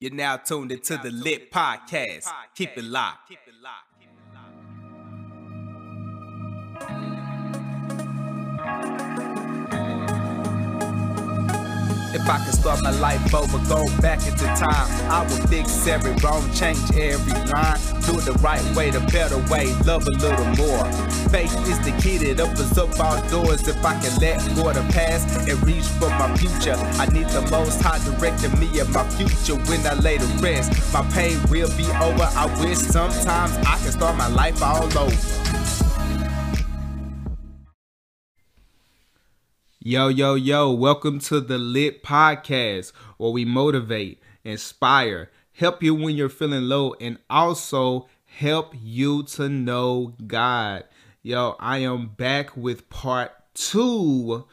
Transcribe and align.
You're 0.00 0.12
now 0.14 0.36
tuned 0.36 0.70
into 0.70 0.96
the 0.96 1.10
Lit 1.10 1.50
Podcast. 1.50 2.30
Keep 2.54 2.76
it 2.76 2.84
locked. 2.84 3.32
If 12.14 12.26
I 12.26 12.42
could 12.42 12.54
start 12.54 12.82
my 12.82 12.90
life 12.90 13.34
over, 13.34 13.58
go 13.68 13.84
back 14.00 14.26
into 14.26 14.46
time, 14.56 14.88
I 15.10 15.26
would 15.28 15.48
fix 15.50 15.86
every 15.86 16.12
wrong, 16.24 16.42
change 16.54 16.80
every 16.96 17.32
line, 17.52 17.76
do 18.06 18.18
it 18.18 18.24
the 18.24 18.38
right 18.40 18.64
way, 18.74 18.90
the 18.90 19.00
better 19.12 19.36
way, 19.52 19.66
love 19.84 20.06
a 20.06 20.10
little 20.12 20.46
more. 20.56 20.84
Faith 21.28 21.52
is 21.68 21.78
the 21.84 21.92
key 22.00 22.16
that 22.18 22.40
opens 22.40 22.78
up 22.78 22.98
all 22.98 23.20
doors. 23.28 23.68
If 23.68 23.84
I 23.84 24.00
can 24.00 24.16
let 24.20 24.40
go 24.56 24.70
of 24.70 24.76
the 24.76 24.92
past 24.92 25.48
and 25.48 25.62
reach 25.66 25.84
for 26.00 26.08
my 26.08 26.34
future, 26.38 26.76
I 26.96 27.06
need 27.12 27.28
the 27.28 27.42
most 27.50 27.82
high 27.82 27.98
directing 28.02 28.58
me 28.58 28.80
and 28.80 28.90
my 28.90 29.04
future 29.10 29.56
when 29.68 29.86
I 29.86 29.92
lay 29.92 30.16
to 30.16 30.26
rest. 30.40 30.72
My 30.94 31.02
pain 31.12 31.38
will 31.50 31.68
be 31.76 31.84
over. 32.00 32.28
I 32.32 32.46
wish 32.64 32.78
sometimes 32.78 33.54
I 33.66 33.78
could 33.84 33.92
start 33.92 34.16
my 34.16 34.28
life 34.28 34.62
all 34.62 34.86
over. 34.96 35.47
Yo, 39.90 40.08
yo, 40.08 40.34
yo, 40.34 40.70
welcome 40.70 41.18
to 41.18 41.40
the 41.40 41.56
Lit 41.56 42.02
Podcast, 42.02 42.92
where 43.16 43.30
we 43.30 43.46
motivate, 43.46 44.20
inspire, 44.44 45.30
help 45.52 45.82
you 45.82 45.94
when 45.94 46.14
you're 46.14 46.28
feeling 46.28 46.64
low, 46.64 46.94
and 47.00 47.16
also 47.30 48.06
help 48.26 48.74
you 48.78 49.22
to 49.22 49.48
know 49.48 50.12
God. 50.26 50.84
Yo, 51.22 51.56
I 51.58 51.78
am 51.78 52.08
back 52.08 52.54
with 52.54 52.90
part 52.90 53.32
two 53.54 54.44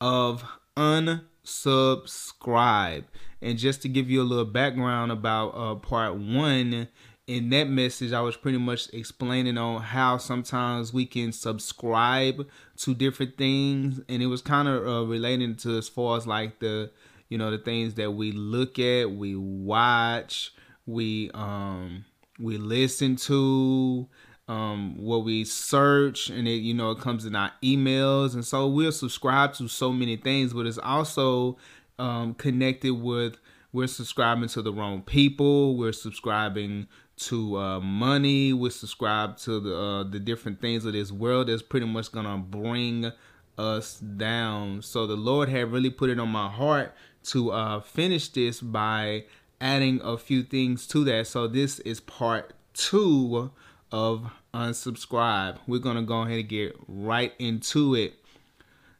of 0.00 0.42
Unsubscribe. 0.74 3.04
And 3.42 3.58
just 3.58 3.82
to 3.82 3.90
give 3.90 4.08
you 4.08 4.22
a 4.22 4.24
little 4.24 4.46
background 4.46 5.12
about 5.12 5.50
uh, 5.50 5.74
part 5.74 6.16
one, 6.16 6.88
in 7.28 7.50
that 7.50 7.68
message, 7.68 8.12
I 8.12 8.22
was 8.22 8.38
pretty 8.38 8.56
much 8.56 8.88
explaining 8.94 9.58
on 9.58 9.82
how 9.82 10.16
sometimes 10.16 10.94
we 10.94 11.04
can 11.04 11.30
subscribe 11.30 12.48
to 12.78 12.94
different 12.94 13.36
things, 13.36 14.00
and 14.08 14.22
it 14.22 14.26
was 14.26 14.40
kind 14.40 14.66
of 14.66 14.86
uh, 14.86 15.04
relating 15.04 15.54
to 15.56 15.76
as 15.76 15.90
far 15.90 16.16
as 16.16 16.26
like 16.26 16.58
the, 16.58 16.90
you 17.28 17.36
know, 17.36 17.50
the 17.50 17.58
things 17.58 17.94
that 17.94 18.12
we 18.12 18.32
look 18.32 18.78
at, 18.78 19.10
we 19.10 19.36
watch, 19.36 20.54
we 20.86 21.30
um, 21.34 22.06
we 22.38 22.56
listen 22.56 23.16
to, 23.16 24.08
um, 24.48 24.96
what 24.96 25.22
we 25.22 25.44
search, 25.44 26.30
and 26.30 26.48
it 26.48 26.62
you 26.62 26.72
know 26.72 26.92
it 26.92 26.98
comes 26.98 27.26
in 27.26 27.36
our 27.36 27.52
emails, 27.62 28.32
and 28.32 28.44
so 28.44 28.66
we'll 28.66 28.90
subscribe 28.90 29.52
to 29.54 29.68
so 29.68 29.92
many 29.92 30.16
things, 30.16 30.54
but 30.54 30.64
it's 30.64 30.78
also 30.78 31.58
um, 31.98 32.32
connected 32.32 32.94
with 32.94 33.36
we're 33.70 33.86
subscribing 33.86 34.48
to 34.48 34.62
the 34.62 34.72
wrong 34.72 35.02
people. 35.02 35.76
We're 35.76 35.92
subscribing 35.92 36.88
to 37.18 37.58
uh, 37.58 37.80
money. 37.80 38.52
We 38.52 38.70
subscribe 38.70 39.36
to 39.38 39.60
the 39.60 39.76
uh, 39.76 40.04
the 40.04 40.18
different 40.18 40.60
things 40.60 40.84
of 40.84 40.92
this 40.92 41.10
world 41.12 41.48
that's 41.48 41.62
pretty 41.62 41.86
much 41.86 42.12
gonna 42.12 42.38
bring 42.38 43.12
us 43.56 43.98
down. 43.98 44.82
So 44.82 45.06
the 45.06 45.16
Lord 45.16 45.48
had 45.48 45.72
really 45.72 45.90
put 45.90 46.10
it 46.10 46.20
on 46.20 46.28
my 46.28 46.48
heart 46.48 46.94
to 47.24 47.50
uh, 47.50 47.80
finish 47.80 48.28
this 48.28 48.60
by 48.60 49.24
adding 49.60 50.00
a 50.02 50.16
few 50.16 50.42
things 50.42 50.86
to 50.88 51.04
that. 51.04 51.26
So 51.26 51.48
this 51.48 51.80
is 51.80 52.00
part 52.00 52.54
two 52.74 53.50
of 53.90 54.30
unsubscribe. 54.54 55.58
We're 55.66 55.80
gonna 55.80 56.02
go 56.02 56.22
ahead 56.22 56.38
and 56.38 56.48
get 56.48 56.76
right 56.86 57.32
into 57.38 57.94
it. 57.94 58.14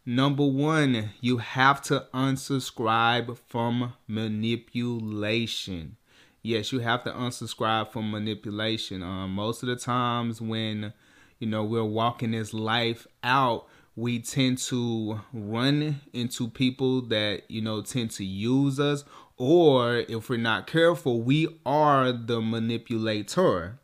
Number 0.05 0.47
one, 0.47 1.11
you 1.21 1.37
have 1.37 1.83
to 1.83 2.07
unsubscribe 2.15 3.37
from 3.47 3.93
manipulation. 4.07 5.98
Yes, 6.43 6.73
you 6.73 6.79
have 6.81 7.05
to 7.05 7.11
unsubscribe 7.11 7.91
from 7.91 8.11
manipulation. 8.11 9.03
Um, 9.03 9.33
most 9.33 9.63
of 9.63 9.69
the 9.69 9.77
times 9.77 10.41
when 10.41 10.93
you 11.39 11.49
know 11.49 11.65
we're 11.65 11.85
walking 11.85 12.31
this 12.31 12.55
life 12.55 13.07
out, 13.23 13.67
we 13.97 14.21
tend 14.21 14.59
to 14.59 15.21
run 15.33 16.01
into 16.13 16.49
people 16.49 17.03
that 17.03 17.43
you 17.49 17.61
know 17.61 17.83
tend 17.83 18.13
to 18.13 18.25
use 18.25 18.79
us, 18.79 19.05
or 19.37 20.05
if 20.09 20.31
we're 20.31 20.37
not 20.37 20.67
careful, 20.67 21.23
we 21.23 21.49
are 21.67 22.13
the 22.13 22.41
manipulator. 22.41 23.79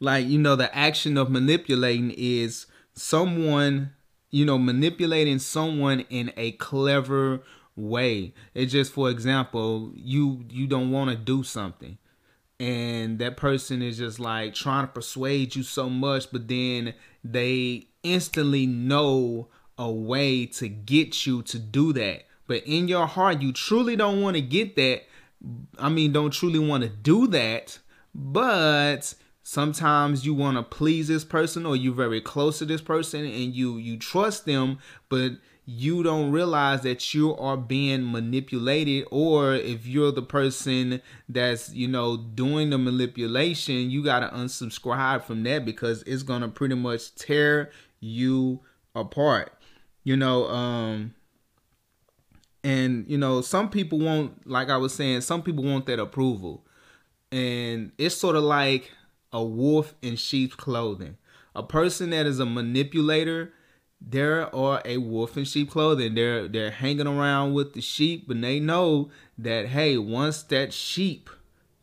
Like 0.00 0.26
you 0.26 0.38
know, 0.38 0.56
the 0.56 0.74
action 0.76 1.16
of 1.16 1.30
manipulating 1.30 2.12
is 2.16 2.66
someone 2.92 3.92
you 4.30 4.44
know, 4.44 4.58
manipulating 4.58 5.38
someone 5.38 6.00
in 6.10 6.32
a 6.36 6.52
clever 6.52 7.42
way. 7.76 8.34
It's 8.54 8.72
just 8.72 8.92
for 8.92 9.10
example, 9.10 9.92
you 9.94 10.44
you 10.50 10.66
don't 10.66 10.90
want 10.90 11.10
to 11.10 11.16
do 11.16 11.42
something 11.42 11.98
and 12.58 13.18
that 13.18 13.36
person 13.36 13.82
is 13.82 13.98
just 13.98 14.18
like 14.18 14.54
trying 14.54 14.86
to 14.86 14.92
persuade 14.92 15.54
you 15.54 15.62
so 15.62 15.90
much 15.90 16.32
but 16.32 16.48
then 16.48 16.94
they 17.22 17.86
instantly 18.02 18.66
know 18.66 19.48
a 19.78 19.90
way 19.90 20.46
to 20.46 20.68
get 20.68 21.26
you 21.26 21.42
to 21.42 21.58
do 21.58 21.92
that. 21.92 22.24
But 22.46 22.62
in 22.64 22.88
your 22.88 23.06
heart 23.06 23.42
you 23.42 23.52
truly 23.52 23.96
don't 23.96 24.22
want 24.22 24.36
to 24.36 24.42
get 24.42 24.76
that. 24.76 25.02
I 25.78 25.88
mean, 25.90 26.12
don't 26.12 26.32
truly 26.32 26.58
want 26.58 26.82
to 26.82 26.88
do 26.88 27.26
that, 27.28 27.78
but 28.14 29.14
sometimes 29.42 30.24
you 30.24 30.34
want 30.34 30.56
to 30.56 30.62
please 30.62 31.08
this 31.08 31.24
person 31.24 31.66
or 31.66 31.76
you're 31.76 31.94
very 31.94 32.20
close 32.20 32.58
to 32.58 32.64
this 32.64 32.80
person 32.80 33.20
and 33.20 33.54
you 33.54 33.76
you 33.76 33.96
trust 33.96 34.44
them 34.44 34.76
but 35.08 35.30
you 35.66 36.02
don't 36.02 36.30
realize 36.30 36.82
that 36.82 37.12
you 37.12 37.36
are 37.36 37.56
being 37.56 38.10
manipulated 38.10 39.04
or 39.10 39.54
if 39.54 39.86
you're 39.86 40.12
the 40.12 40.22
person 40.22 41.02
that's 41.28 41.74
you 41.74 41.88
know 41.88 42.16
doing 42.16 42.70
the 42.70 42.78
manipulation 42.78 43.90
you 43.90 44.02
got 44.02 44.20
to 44.20 44.28
unsubscribe 44.36 45.22
from 45.22 45.42
that 45.42 45.64
because 45.64 46.02
it's 46.02 46.22
going 46.22 46.40
to 46.40 46.48
pretty 46.48 46.76
much 46.76 47.14
tear 47.16 47.70
you 47.98 48.60
apart 48.94 49.52
you 50.04 50.16
know 50.16 50.46
um 50.48 51.12
and 52.62 53.04
you 53.08 53.18
know 53.18 53.40
some 53.40 53.68
people 53.68 53.98
want 53.98 54.46
like 54.48 54.70
i 54.70 54.76
was 54.76 54.94
saying 54.94 55.20
some 55.20 55.42
people 55.42 55.64
want 55.64 55.84
that 55.86 55.98
approval 55.98 56.64
and 57.32 57.92
it's 57.98 58.16
sort 58.16 58.36
of 58.36 58.44
like 58.44 58.92
a 59.32 59.42
wolf 59.42 59.94
in 60.02 60.16
sheep's 60.16 60.54
clothing. 60.54 61.16
A 61.54 61.62
person 61.62 62.10
that 62.10 62.26
is 62.26 62.38
a 62.38 62.46
manipulator, 62.46 63.52
there 64.00 64.54
are 64.54 64.82
a 64.84 64.98
wolf 64.98 65.36
in 65.36 65.44
sheep 65.44 65.70
clothing. 65.70 66.14
They're 66.14 66.48
they're 66.48 66.70
hanging 66.70 67.06
around 67.06 67.54
with 67.54 67.74
the 67.74 67.80
sheep, 67.80 68.28
but 68.28 68.40
they 68.40 68.60
know 68.60 69.10
that 69.38 69.66
hey, 69.66 69.96
once 69.96 70.42
that 70.44 70.72
sheep 70.72 71.30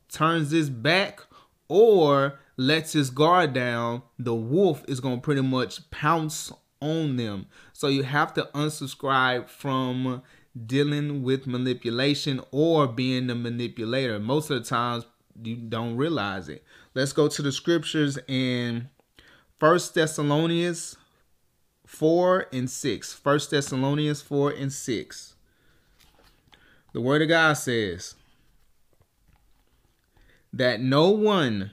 turns 0.09 0.51
his 0.51 0.69
back 0.69 1.21
or 1.67 2.39
lets 2.55 2.93
his 2.93 3.09
guard 3.09 3.53
down, 3.53 4.03
the 4.19 4.35
wolf 4.35 4.83
is 4.87 4.99
gonna 4.99 5.17
pretty 5.17 5.41
much 5.41 5.89
pounce 5.91 6.51
on 6.79 7.15
them. 7.15 7.47
So 7.71 7.87
you 7.87 8.03
have 8.03 8.33
to 8.35 8.49
unsubscribe 8.53 9.49
from 9.49 10.21
dealing 10.65 11.23
with 11.23 11.47
manipulation 11.47 12.41
or 12.51 12.87
being 12.87 13.27
the 13.27 13.35
manipulator. 13.35 14.19
Most 14.19 14.51
of 14.51 14.61
the 14.61 14.69
times 14.69 15.05
you 15.41 15.55
don't 15.55 15.97
realize 15.97 16.47
it. 16.47 16.63
Let's 16.93 17.13
go 17.13 17.27
to 17.27 17.41
the 17.41 17.51
scriptures 17.51 18.19
in 18.27 18.89
First 19.59 19.95
Thessalonians 19.95 20.95
4 21.93 22.47
and 22.51 22.69
6. 22.69 23.13
First 23.13 23.51
Thessalonians 23.51 24.21
4 24.21 24.51
and 24.51 24.73
6. 24.73 25.35
The 26.91 27.01
word 27.01 27.21
of 27.21 27.27
God 27.27 27.53
says 27.53 28.15
that 30.51 30.81
no 30.81 31.11
one 31.11 31.71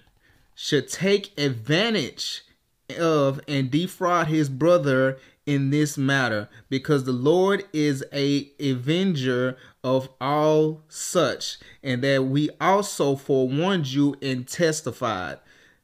should 0.55 0.89
take 0.89 1.39
advantage 1.39 2.43
of 2.99 3.41
and 3.49 3.71
defraud 3.71 4.27
his 4.27 4.51
brother 4.51 5.19
in 5.47 5.71
this 5.71 5.97
matter 5.97 6.49
because 6.69 7.05
the 7.05 7.13
Lord 7.13 7.65
is 7.73 8.05
a 8.13 8.51
avenger 8.61 9.57
of 9.83 10.11
all 10.21 10.83
such, 10.89 11.59
and 11.83 12.05
that 12.05 12.25
we 12.25 12.51
also 12.61 13.17
forewarned 13.17 13.87
you 13.87 14.17
and 14.21 14.47
testified. 14.47 15.39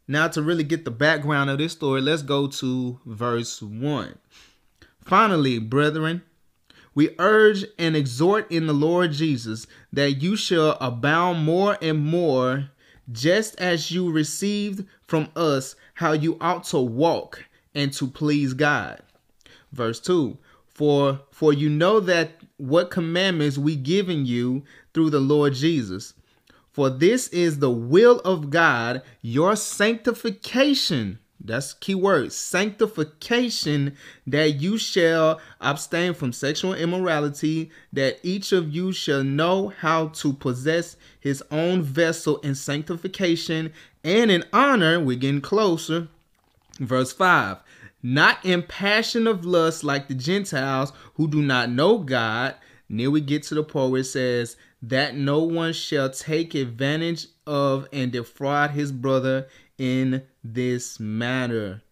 Now, 0.09 0.29
to 0.29 0.43
really 0.43 0.65
get 0.65 0.85
the 0.85 0.91
background 0.91 1.51
of 1.51 1.59
this 1.59 1.73
story, 1.73 2.01
let's 2.01 2.23
go 2.23 2.47
to 2.47 3.01
verse 3.05 3.61
1. 3.61 4.19
Finally, 5.05 5.59
brethren, 5.59 6.23
we 6.95 7.15
urge 7.19 7.65
and 7.79 7.95
exhort 7.95 8.51
in 8.51 8.67
the 8.67 8.73
Lord 8.73 9.13
Jesus 9.13 9.67
that 9.93 10.23
you 10.23 10.37
shall 10.37 10.79
abound 10.81 11.45
more 11.45 11.77
and 11.83 11.99
more, 11.99 12.71
just 13.13 13.61
as 13.61 13.91
you 13.91 14.11
received 14.11 14.87
from 15.07 15.29
us 15.37 15.77
how 15.95 16.13
you 16.13 16.39
ought 16.41 16.65
to 16.65 16.79
walk 16.79 17.45
and 17.75 17.93
to 17.93 18.07
please 18.07 18.55
God. 18.55 19.03
Verse 19.73 20.01
2 20.01 20.39
For 20.69 21.21
for 21.31 21.53
you 21.53 21.69
know 21.69 22.01
that 22.01 22.41
what 22.57 22.91
commandments 22.91 23.59
we 23.59 23.77
given 23.77 24.25
you 24.25 24.65
through 24.95 25.11
the 25.11 25.21
Lord 25.21 25.53
Jesus. 25.53 26.15
For 26.77 26.91
this 26.91 27.29
is 27.29 27.61
the 27.61 27.71
will 27.71 28.19
of 28.19 28.51
God, 28.51 29.01
your 29.23 29.57
sanctification. 29.57 31.21
That's 31.43 31.73
key 31.73 31.95
word. 31.95 32.35
Sanctification 32.35 33.97
that 34.27 34.61
you 34.61 34.77
shall 34.77 35.41
abstain 35.59 36.13
from 36.13 36.35
sexual 36.35 36.75
immorality, 36.75 37.71
that 37.95 38.19
each 38.23 38.53
of 38.53 38.75
you 38.75 38.93
shall 38.93 39.25
know 39.25 39.69
how 39.69 40.09
to 40.09 40.35
possess 40.35 40.99
his 41.19 41.43
own 41.51 41.81
vessel 41.81 42.37
in 42.41 42.55
sanctification 42.55 43.73
and 44.05 44.31
in 44.31 44.45
honor. 44.53 45.01
We're 45.01 45.17
getting 45.17 45.41
closer. 45.41 46.09
Verse 46.79 47.11
5 47.11 47.57
Not 48.03 48.45
in 48.45 48.63
passion 48.63 49.27
of 49.27 49.47
lust 49.47 49.83
like 49.83 50.09
the 50.09 50.15
Gentiles 50.15 50.93
who 51.15 51.27
do 51.27 51.41
not 51.41 51.71
know 51.71 51.97
God. 51.97 52.55
Near 52.91 53.11
we 53.11 53.23
get 53.23 53.45
to 53.45 53.55
the 53.55 53.65
part 53.65 53.91
where 53.91 54.03
it 54.03 54.05
says, 54.05 54.59
That 54.83 55.17
no 55.17 55.43
one 55.43 55.73
shall 55.73 56.11
take 56.11 56.55
advantage 56.55 57.27
of 57.47 57.89
and 57.93 58.13
defraud 58.13 58.71
his 58.71 58.93
brother 58.93 59.49
in 59.79 60.23
this 60.45 61.01
matter. 61.01 61.83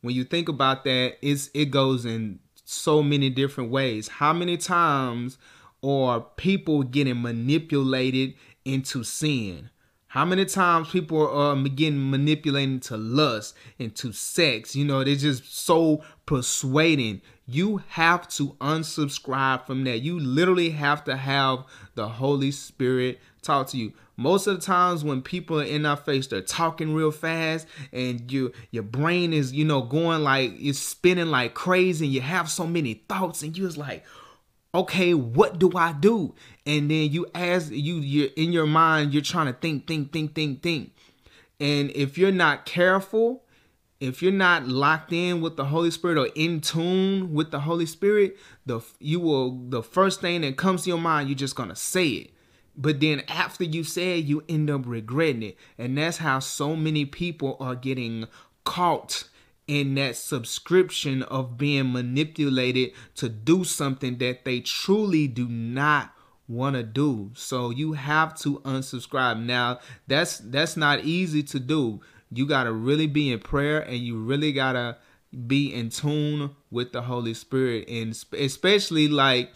When 0.00 0.14
you 0.14 0.24
think 0.24 0.48
about 0.48 0.84
that, 0.84 1.16
it's 1.22 1.50
it 1.54 1.66
goes 1.66 2.04
in 2.04 2.40
so 2.64 3.02
many 3.02 3.30
different 3.30 3.70
ways. 3.70 4.08
How 4.08 4.32
many 4.32 4.56
times 4.56 5.38
are 5.82 6.20
people 6.20 6.82
getting 6.82 7.22
manipulated 7.22 8.34
into 8.64 9.04
sin? 9.04 9.70
How 10.14 10.24
many 10.24 10.44
times 10.44 10.90
people 10.90 11.26
are 11.26 11.50
um, 11.50 11.64
getting 11.64 12.08
manipulated 12.08 12.82
to 12.82 12.96
lust, 12.96 13.56
into 13.80 14.12
sex? 14.12 14.76
You 14.76 14.84
know, 14.84 15.02
they're 15.02 15.16
just 15.16 15.64
so 15.64 16.04
persuading. 16.24 17.20
You 17.48 17.78
have 17.88 18.28
to 18.28 18.50
unsubscribe 18.60 19.66
from 19.66 19.82
that. 19.82 20.02
You 20.02 20.20
literally 20.20 20.70
have 20.70 21.02
to 21.06 21.16
have 21.16 21.64
the 21.96 22.06
Holy 22.06 22.52
Spirit 22.52 23.18
talk 23.42 23.66
to 23.70 23.76
you. 23.76 23.92
Most 24.16 24.46
of 24.46 24.54
the 24.54 24.62
times 24.64 25.02
when 25.02 25.20
people 25.20 25.60
are 25.60 25.64
in 25.64 25.84
our 25.84 25.96
face, 25.96 26.28
they're 26.28 26.42
talking 26.42 26.94
real 26.94 27.10
fast 27.10 27.66
and 27.92 28.30
you 28.30 28.52
your 28.70 28.84
brain 28.84 29.32
is, 29.32 29.52
you 29.52 29.64
know, 29.64 29.82
going 29.82 30.22
like 30.22 30.52
it's 30.60 30.78
spinning 30.78 31.32
like 31.32 31.54
crazy 31.54 32.04
and 32.04 32.14
you 32.14 32.20
have 32.20 32.48
so 32.48 32.68
many 32.68 33.02
thoughts 33.08 33.42
and 33.42 33.58
you're 33.58 33.68
like, 33.70 34.04
okay, 34.74 35.14
what 35.14 35.58
do 35.58 35.70
I 35.74 35.92
do? 35.92 36.34
And 36.66 36.90
then 36.90 37.10
you 37.10 37.26
ask 37.34 37.70
you 37.70 37.96
you're 37.96 38.30
in 38.36 38.52
your 38.52 38.66
mind, 38.66 39.12
you're 39.12 39.22
trying 39.22 39.46
to 39.46 39.52
think, 39.52 39.86
think, 39.86 40.12
think, 40.12 40.34
think, 40.34 40.62
think. 40.62 40.92
And 41.60 41.90
if 41.92 42.18
you're 42.18 42.32
not 42.32 42.66
careful, 42.66 43.44
if 44.00 44.22
you're 44.22 44.32
not 44.32 44.66
locked 44.66 45.12
in 45.12 45.40
with 45.40 45.56
the 45.56 45.66
Holy 45.66 45.90
Spirit 45.90 46.18
or 46.18 46.28
in 46.34 46.60
tune 46.60 47.32
with 47.32 47.52
the 47.52 47.60
Holy 47.60 47.86
Spirit, 47.86 48.36
the 48.66 48.80
you 48.98 49.20
will 49.20 49.64
the 49.68 49.82
first 49.82 50.20
thing 50.20 50.40
that 50.40 50.56
comes 50.56 50.82
to 50.82 50.90
your 50.90 50.98
mind, 50.98 51.28
you're 51.28 51.36
just 51.36 51.56
gonna 51.56 51.76
say 51.76 52.08
it. 52.08 52.30
But 52.76 52.98
then 52.98 53.22
after 53.28 53.62
you 53.62 53.84
say 53.84 54.18
it, 54.18 54.24
you 54.24 54.42
end 54.48 54.68
up 54.68 54.82
regretting 54.84 55.44
it. 55.44 55.56
And 55.78 55.96
that's 55.96 56.16
how 56.16 56.40
so 56.40 56.74
many 56.74 57.04
people 57.04 57.56
are 57.60 57.76
getting 57.76 58.26
caught 58.64 59.28
in 59.66 59.94
that 59.94 60.16
subscription 60.16 61.22
of 61.24 61.56
being 61.56 61.92
manipulated 61.92 62.92
to 63.16 63.28
do 63.28 63.64
something 63.64 64.18
that 64.18 64.44
they 64.44 64.60
truly 64.60 65.26
do 65.26 65.48
not 65.48 66.12
want 66.46 66.76
to 66.76 66.82
do. 66.82 67.30
So 67.34 67.70
you 67.70 67.94
have 67.94 68.38
to 68.40 68.60
unsubscribe. 68.60 69.42
Now, 69.42 69.80
that's 70.06 70.38
that's 70.38 70.76
not 70.76 71.04
easy 71.04 71.42
to 71.44 71.60
do. 71.60 72.00
You 72.30 72.46
got 72.46 72.64
to 72.64 72.72
really 72.72 73.06
be 73.06 73.32
in 73.32 73.38
prayer 73.38 73.80
and 73.80 73.98
you 73.98 74.18
really 74.18 74.52
got 74.52 74.72
to 74.72 74.96
be 75.46 75.72
in 75.72 75.88
tune 75.88 76.54
with 76.70 76.92
the 76.92 77.02
Holy 77.02 77.34
Spirit 77.34 77.88
and 77.88 78.16
especially 78.38 79.08
like 79.08 79.52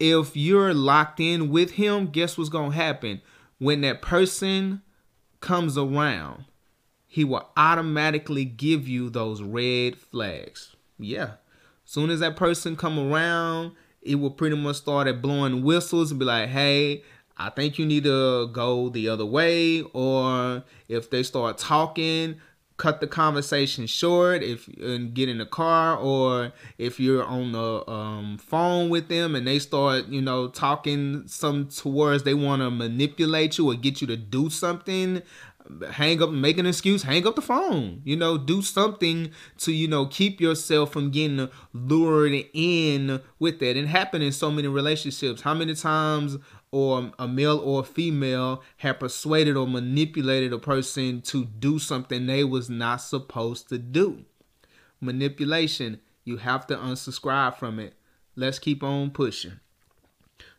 if 0.00 0.36
you're 0.36 0.74
locked 0.74 1.20
in 1.20 1.50
with 1.50 1.72
him, 1.72 2.06
guess 2.06 2.36
what's 2.36 2.50
going 2.50 2.72
to 2.72 2.76
happen? 2.76 3.22
When 3.58 3.80
that 3.82 4.02
person 4.02 4.82
comes 5.40 5.78
around, 5.78 6.44
he 7.14 7.22
will 7.22 7.48
automatically 7.56 8.44
give 8.44 8.88
you 8.88 9.08
those 9.08 9.40
red 9.40 9.96
flags. 9.96 10.74
Yeah. 10.98 11.34
Soon 11.84 12.10
as 12.10 12.18
that 12.18 12.34
person 12.34 12.74
come 12.74 12.98
around, 12.98 13.70
it 14.02 14.16
will 14.16 14.32
pretty 14.32 14.56
much 14.56 14.78
start 14.78 15.06
at 15.06 15.22
blowing 15.22 15.62
whistles 15.62 16.10
and 16.10 16.18
be 16.18 16.26
like, 16.26 16.48
"Hey, 16.48 17.04
I 17.36 17.50
think 17.50 17.78
you 17.78 17.86
need 17.86 18.02
to 18.02 18.48
go 18.48 18.88
the 18.88 19.08
other 19.08 19.24
way." 19.24 19.82
Or 19.92 20.64
if 20.88 21.08
they 21.08 21.22
start 21.22 21.56
talking, 21.56 22.40
cut 22.76 23.00
the 23.00 23.06
conversation 23.06 23.86
short 23.86 24.42
if 24.42 24.66
and 24.78 25.14
get 25.14 25.28
in 25.28 25.38
the 25.38 25.46
car 25.46 25.96
or 25.96 26.52
if 26.76 26.98
you're 26.98 27.22
on 27.22 27.52
the 27.52 27.88
um, 27.88 28.36
phone 28.36 28.90
with 28.90 29.06
them 29.06 29.36
and 29.36 29.46
they 29.46 29.60
start 29.60 30.08
you 30.08 30.20
know 30.20 30.48
talking 30.48 31.22
some 31.28 31.68
towards 31.68 32.24
they 32.24 32.34
want 32.34 32.60
to 32.60 32.70
manipulate 32.72 33.56
you 33.58 33.70
or 33.70 33.76
get 33.76 34.00
you 34.00 34.08
to 34.08 34.16
do 34.16 34.50
something 34.50 35.22
hang 35.92 36.22
up 36.22 36.28
make 36.30 36.58
an 36.58 36.66
excuse 36.66 37.04
hang 37.04 37.26
up 37.26 37.36
the 37.36 37.42
phone 37.42 38.02
you 38.04 38.14
know 38.14 38.36
do 38.36 38.60
something 38.60 39.30
to 39.56 39.72
you 39.72 39.88
know 39.88 40.04
keep 40.04 40.38
yourself 40.38 40.92
from 40.92 41.10
getting 41.10 41.48
lured 41.72 42.44
in 42.52 43.18
with 43.38 43.60
that 43.60 43.74
and 43.74 43.88
happen 43.88 44.20
in 44.20 44.30
so 44.30 44.50
many 44.50 44.68
relationships 44.68 45.40
how 45.40 45.54
many 45.54 45.74
times 45.74 46.36
or 46.74 47.12
a 47.20 47.28
male 47.28 47.60
or 47.60 47.82
a 47.82 47.84
female 47.84 48.60
had 48.78 48.98
persuaded 48.98 49.56
or 49.56 49.64
manipulated 49.64 50.52
a 50.52 50.58
person 50.58 51.22
to 51.22 51.44
do 51.44 51.78
something 51.78 52.26
they 52.26 52.42
was 52.42 52.68
not 52.68 52.96
supposed 52.96 53.68
to 53.68 53.78
do. 53.78 54.24
Manipulation, 55.00 56.00
you 56.24 56.38
have 56.38 56.66
to 56.66 56.76
unsubscribe 56.76 57.56
from 57.56 57.78
it. 57.78 57.94
Let's 58.34 58.58
keep 58.58 58.82
on 58.82 59.12
pushing. 59.12 59.60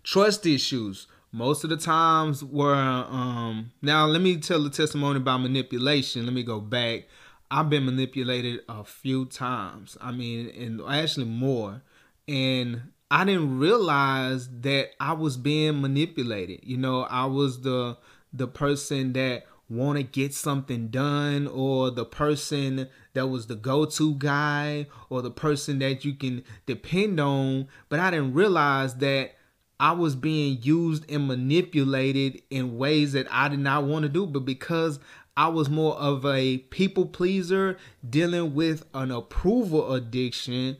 Trust 0.03 0.45
issues. 0.45 1.07
Most 1.35 1.65
of 1.65 1.69
the 1.69 1.75
times 1.75 2.41
were 2.45 2.73
um 2.73 3.73
now 3.81 4.05
let 4.05 4.21
me 4.21 4.37
tell 4.37 4.63
the 4.63 4.69
testimony 4.69 5.17
about 5.17 5.39
manipulation. 5.39 6.23
Let 6.23 6.33
me 6.33 6.43
go 6.43 6.61
back. 6.61 7.07
I've 7.51 7.69
been 7.69 7.83
manipulated 7.83 8.61
a 8.69 8.85
few 8.85 9.25
times. 9.25 9.97
I 9.99 10.13
mean, 10.13 10.47
and 10.57 10.81
actually 10.87 11.25
more. 11.25 11.81
And 12.25 12.83
I 13.11 13.25
didn't 13.25 13.59
realize 13.59 14.47
that 14.61 14.91
I 15.01 15.11
was 15.11 15.35
being 15.35 15.81
manipulated. 15.81 16.61
You 16.63 16.77
know, 16.77 17.01
I 17.01 17.25
was 17.25 17.63
the 17.63 17.97
the 18.31 18.47
person 18.47 19.11
that 19.13 19.43
want 19.69 19.97
to 19.97 20.03
get 20.03 20.33
something 20.33 20.87
done 20.87 21.47
or 21.47 21.91
the 21.91 22.05
person 22.05 22.87
that 23.13 23.27
was 23.27 23.47
the 23.47 23.55
go-to 23.55 24.15
guy 24.15 24.87
or 25.09 25.21
the 25.21 25.31
person 25.31 25.79
that 25.79 26.05
you 26.05 26.13
can 26.13 26.45
depend 26.65 27.19
on, 27.19 27.67
but 27.89 27.99
I 27.99 28.11
didn't 28.11 28.33
realize 28.33 28.95
that 28.97 29.34
I 29.79 29.91
was 29.91 30.15
being 30.15 30.59
used 30.61 31.09
and 31.11 31.27
manipulated 31.27 32.41
in 32.49 32.77
ways 32.77 33.13
that 33.13 33.27
I 33.31 33.49
did 33.49 33.59
not 33.59 33.83
want 33.83 34.03
to 34.03 34.09
do, 34.09 34.25
but 34.25 34.45
because 34.45 34.99
I 35.35 35.49
was 35.49 35.69
more 35.69 35.95
of 35.95 36.25
a 36.25 36.59
people 36.59 37.05
pleaser 37.07 37.77
dealing 38.07 38.53
with 38.53 38.85
an 38.93 39.11
approval 39.11 39.93
addiction, 39.93 40.77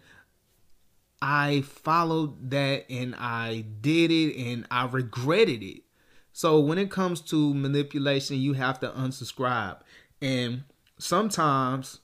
I 1.22 1.62
followed 1.62 2.52
that 2.52 2.86
and 2.90 3.16
I 3.16 3.66
did 3.82 4.12
it 4.12 4.38
and 4.38 4.66
I 4.72 4.86
regretted 4.86 5.62
it. 5.62 5.84
So 6.32 6.60
when 6.60 6.78
it 6.78 6.92
comes 6.92 7.22
to 7.22 7.54
manipulation, 7.54 8.38
you 8.38 8.54
have 8.54 8.80
to 8.82 8.90
unsubscribe. 8.90 9.80
And 10.22 10.64
sometimes 10.98 12.00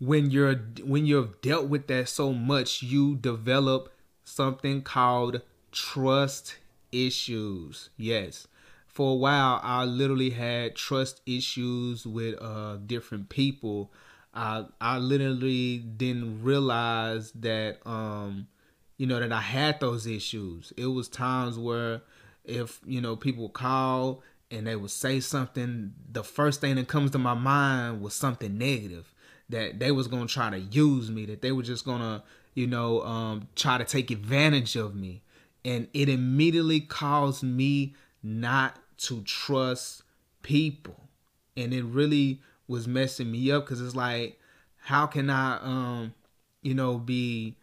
when 0.00 0.30
you're 0.30 0.54
when 0.84 1.06
you've 1.06 1.40
dealt 1.40 1.68
with 1.68 1.86
that 1.88 2.08
so 2.08 2.32
much, 2.32 2.82
you 2.82 3.16
develop 3.16 3.92
something 4.24 4.82
called 4.82 5.42
trust 5.72 6.56
issues. 6.92 7.90
Yes. 7.96 8.46
For 8.86 9.12
a 9.12 9.16
while 9.16 9.60
I 9.62 9.84
literally 9.84 10.30
had 10.30 10.74
trust 10.74 11.20
issues 11.26 12.06
with 12.06 12.40
uh 12.42 12.76
different 12.86 13.28
people 13.28 13.92
I 14.34 14.64
I 14.80 14.98
literally 14.98 15.78
didn't 15.78 16.42
realize 16.42 17.32
that 17.32 17.78
um 17.86 18.48
you 18.96 19.06
know 19.06 19.20
that 19.20 19.32
I 19.32 19.40
had 19.40 19.80
those 19.80 20.06
issues. 20.06 20.72
It 20.76 20.86
was 20.86 21.08
times 21.08 21.58
where 21.58 22.02
if 22.44 22.80
you 22.86 23.00
know 23.00 23.16
people 23.16 23.48
call 23.48 24.22
and 24.50 24.66
they 24.66 24.76
would 24.76 24.90
say 24.90 25.20
something, 25.20 25.92
the 26.10 26.24
first 26.24 26.60
thing 26.60 26.76
that 26.76 26.88
comes 26.88 27.10
to 27.12 27.18
my 27.18 27.34
mind 27.34 28.00
was 28.00 28.14
something 28.14 28.56
negative 28.56 29.12
that 29.50 29.78
they 29.78 29.90
was 29.90 30.08
gonna 30.08 30.26
try 30.26 30.50
to 30.50 30.58
use 30.58 31.10
me, 31.10 31.26
that 31.26 31.42
they 31.42 31.52
were 31.52 31.62
just 31.62 31.84
gonna 31.84 32.22
you 32.54 32.66
know 32.66 33.02
um, 33.02 33.48
try 33.56 33.78
to 33.78 33.84
take 33.84 34.10
advantage 34.10 34.76
of 34.76 34.94
me, 34.94 35.22
and 35.64 35.88
it 35.92 36.08
immediately 36.08 36.80
caused 36.80 37.42
me 37.42 37.94
not 38.22 38.76
to 38.98 39.22
trust 39.22 40.02
people, 40.42 41.08
and 41.56 41.72
it 41.72 41.84
really 41.84 42.40
was 42.66 42.86
messing 42.86 43.30
me 43.30 43.50
up 43.50 43.64
because 43.64 43.80
it's 43.80 43.96
like, 43.96 44.38
how 44.76 45.06
can 45.06 45.30
I, 45.30 45.58
um, 45.62 46.14
you 46.62 46.74
know, 46.74 46.98
be 46.98 47.56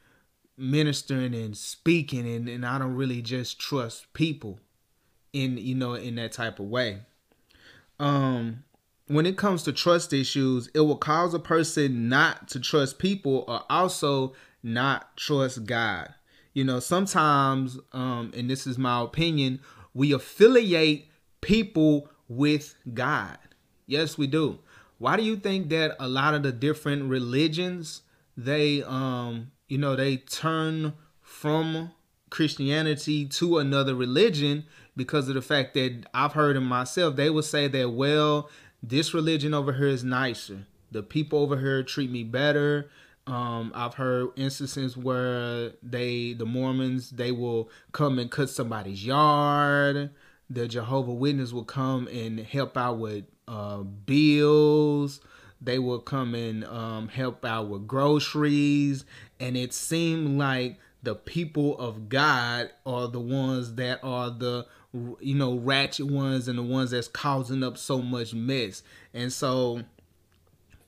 ministering 0.57 1.35
and 1.35 1.55
speaking 1.55 2.27
and, 2.27 2.47
and 2.47 2.65
I 2.65 2.79
don't 2.79 2.95
really 2.95 3.21
just 3.21 3.59
trust 3.59 4.11
people 4.13 4.59
in, 5.33 5.57
you 5.57 5.75
know, 5.75 5.95
in 5.95 6.15
that 6.15 6.31
type 6.31 6.59
of 6.59 6.67
way. 6.67 6.99
Um, 7.99 8.63
when 9.07 9.25
it 9.25 9.37
comes 9.37 9.63
to 9.63 9.73
trust 9.73 10.13
issues, 10.13 10.69
it 10.73 10.79
will 10.79 10.97
cause 10.97 11.33
a 11.33 11.39
person 11.39 12.09
not 12.09 12.47
to 12.49 12.59
trust 12.59 12.99
people 12.99 13.43
or 13.47 13.63
also 13.69 14.33
not 14.63 15.15
trust 15.17 15.65
God. 15.65 16.13
You 16.55 16.63
know, 16.63 16.79
sometimes, 16.79 17.77
um, 17.93 18.31
and 18.35 18.49
this 18.49 18.65
is 18.65 18.79
my 18.79 19.01
opinion, 19.01 19.59
we 19.93 20.11
affiliate 20.13 21.07
people 21.41 22.09
with 22.27 22.75
God. 22.93 23.37
Yes, 23.85 24.17
we 24.17 24.25
do. 24.25 24.59
why 24.97 25.17
do 25.17 25.23
you 25.23 25.35
think 25.35 25.69
that 25.69 25.95
a 25.99 26.07
lot 26.07 26.33
of 26.33 26.41
the 26.41 26.51
different 26.51 27.03
religions 27.09 28.01
they 28.37 28.81
um 28.83 29.51
you 29.67 29.77
know 29.77 29.95
they 29.95 30.17
turn 30.17 30.93
from 31.21 31.91
Christianity 32.29 33.25
to 33.25 33.59
another 33.59 33.95
religion 33.95 34.65
because 34.95 35.27
of 35.29 35.35
the 35.35 35.41
fact 35.41 35.73
that 35.75 36.05
I've 36.13 36.33
heard 36.33 36.55
them 36.55 36.65
myself. 36.65 37.15
They 37.15 37.29
would 37.29 37.45
say 37.45 37.67
that, 37.67 37.91
well, 37.91 38.49
this 38.81 39.13
religion 39.13 39.53
over 39.53 39.73
here 39.73 39.87
is 39.87 40.03
nicer. 40.03 40.65
The 40.91 41.03
people 41.03 41.39
over 41.39 41.57
here 41.59 41.83
treat 41.83 42.11
me 42.11 42.23
better. 42.23 42.89
Um, 43.27 43.71
I've 43.73 43.95
heard 43.95 44.29
instances 44.35 44.95
where 44.95 45.71
they, 45.81 46.33
the 46.33 46.45
Mormons, 46.45 47.09
they 47.09 47.31
will 47.31 47.69
come 47.91 48.19
and 48.19 48.29
cut 48.29 48.49
somebody's 48.49 49.05
yard. 49.05 50.11
The 50.49 50.67
Jehovah 50.67 51.13
Witness 51.13 51.51
will 51.51 51.63
come 51.63 52.07
and 52.07 52.39
help 52.39 52.77
out 52.77 52.99
with 52.99 53.25
uh, 53.47 53.79
bills. 53.79 55.21
They 55.59 55.79
will 55.79 55.99
come 55.99 56.35
and 56.35 56.65
um, 56.65 57.07
help 57.07 57.43
out 57.43 57.67
with 57.67 57.87
groceries. 57.87 59.05
And 59.39 59.57
it 59.57 59.73
seemed 59.73 60.37
like 60.37 60.77
the 61.01 61.15
people 61.15 61.77
of 61.79 62.09
God 62.09 62.71
are 62.85 63.07
the 63.07 63.19
ones 63.19 63.75
that 63.75 63.99
are 64.03 64.29
the 64.29 64.65
you 65.19 65.35
know 65.35 65.55
ratchet 65.55 66.07
ones 66.07 66.47
and 66.47 66.57
the 66.57 66.63
ones 66.63 66.91
that's 66.91 67.07
causing 67.07 67.63
up 67.63 67.77
so 67.77 68.01
much 68.01 68.33
mess. 68.33 68.83
And 69.13 69.31
so 69.31 69.81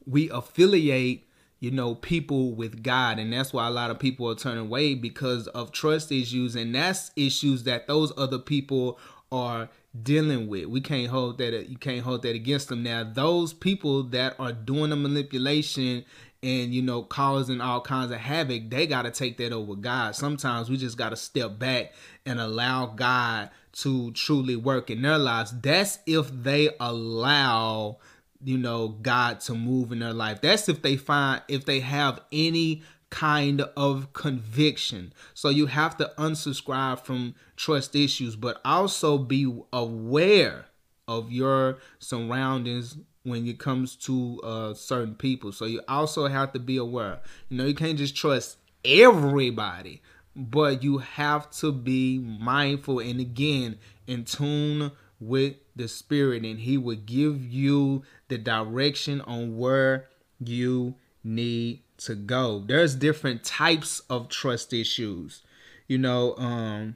we 0.06 0.30
affiliate 0.30 1.27
you 1.60 1.72
know 1.72 1.96
people 1.96 2.54
with 2.54 2.84
God 2.84 3.20
and 3.20 3.34
that's 3.34 3.52
why 3.54 3.68
a 3.68 3.72
lot 3.72 3.90
of 3.90 4.00
people 4.00 4.30
are 4.30 4.36
turning 4.36 4.66
away 4.66 4.94
because 4.94 5.48
of 5.48 5.72
trust 5.72 6.12
issues 6.12 6.56
and 6.56 6.74
that's 6.74 7.12
issues 7.16 7.64
that 7.64 7.88
those 7.88 8.12
other 8.18 8.40
people 8.40 9.00
are 9.32 9.70
dealing 10.04 10.48
with. 10.48 10.66
We 10.66 10.82
can't 10.82 11.10
hold 11.10 11.38
that 11.40 11.70
you 11.70 11.78
can't 11.78 12.04
hold 12.04 12.22
that 12.22 12.36
against 12.36 12.70
them. 12.70 12.84
Now 12.84 13.04
those 13.04 13.54
people 13.54 14.04
that 14.04 14.36
are 14.40 14.54
doing 14.54 14.92
the 14.92 14.96
manipulation 14.96 16.06
and 16.44 16.74
you 16.74 16.82
know 16.82 17.02
causing 17.02 17.62
all 17.62 17.82
kinds 17.82 18.12
of 18.12 18.18
havoc 18.18 18.70
they 18.70 18.86
got 18.86 19.04
to 19.04 19.12
take 19.12 19.38
that 19.38 19.52
over 19.52 19.76
god 19.76 20.16
sometimes 20.16 20.70
we 20.70 20.78
just 20.78 20.98
got 20.98 21.10
to 21.10 21.16
step 21.16 21.58
back 21.58 21.94
and 22.28 22.40
allow 22.40 22.86
god 22.86 23.50
to 23.72 24.12
truly 24.12 24.56
work 24.56 24.92
in 24.92 25.02
their 25.02 25.18
lives 25.18 25.52
that's 25.62 25.98
if 26.06 26.30
they 26.30 26.70
allow 26.80 27.98
you 28.44 28.58
know 28.58 28.88
god 28.88 29.40
to 29.40 29.54
move 29.54 29.92
in 29.92 30.00
their 30.00 30.14
life 30.14 30.42
that's 30.42 30.70
if 30.70 30.82
they 30.82 30.96
find 30.96 31.42
if 31.48 31.66
they 31.66 31.80
have 31.80 32.20
any 32.32 32.82
kind 33.10 33.62
of 33.78 34.12
conviction 34.14 35.14
so 35.34 35.50
you 35.50 35.66
have 35.68 35.96
to 35.96 36.12
unsubscribe 36.18 37.00
from 37.00 37.34
trust 37.56 37.96
issues 37.96 38.36
but 38.36 38.60
also 38.66 39.18
be 39.18 39.62
aware 39.72 40.66
of 41.08 41.32
your 41.32 41.78
surroundings 42.00 42.98
when 43.28 43.46
it 43.48 43.60
comes 43.60 43.96
to 43.96 44.40
uh, 44.42 44.74
certain 44.74 45.16
people. 45.16 45.52
So 45.52 45.66
you 45.66 45.82
also 45.88 46.28
have 46.28 46.54
to 46.54 46.60
be 46.60 46.78
aware. 46.78 47.20
You 47.50 47.58
know, 47.58 47.66
you 47.66 47.76
can't 47.76 47.98
just 47.98 48.16
trust 48.16 48.58
everybody, 48.86 50.02
but 50.36 50.82
you 50.82 51.00
have 51.00 51.50
to 51.52 51.72
be 51.72 52.20
mindful 52.20 53.00
and 53.00 53.20
again 53.20 53.80
in 54.08 54.24
tune 54.24 54.92
with 55.20 55.56
the 55.78 55.88
spirit 55.88 56.44
and 56.44 56.60
he 56.60 56.78
will 56.78 56.96
give 56.96 57.44
you 57.44 58.04
the 58.28 58.38
direction 58.38 59.22
on 59.22 59.58
where 59.58 60.08
you 60.40 60.96
need 61.24 61.82
to 61.98 62.16
go. 62.16 62.64
There's 62.66 62.96
different 62.96 63.44
types 63.44 64.02
of 64.10 64.30
trust 64.30 64.74
issues. 64.74 65.42
You 65.88 65.98
know, 65.98 66.36
um 66.38 66.96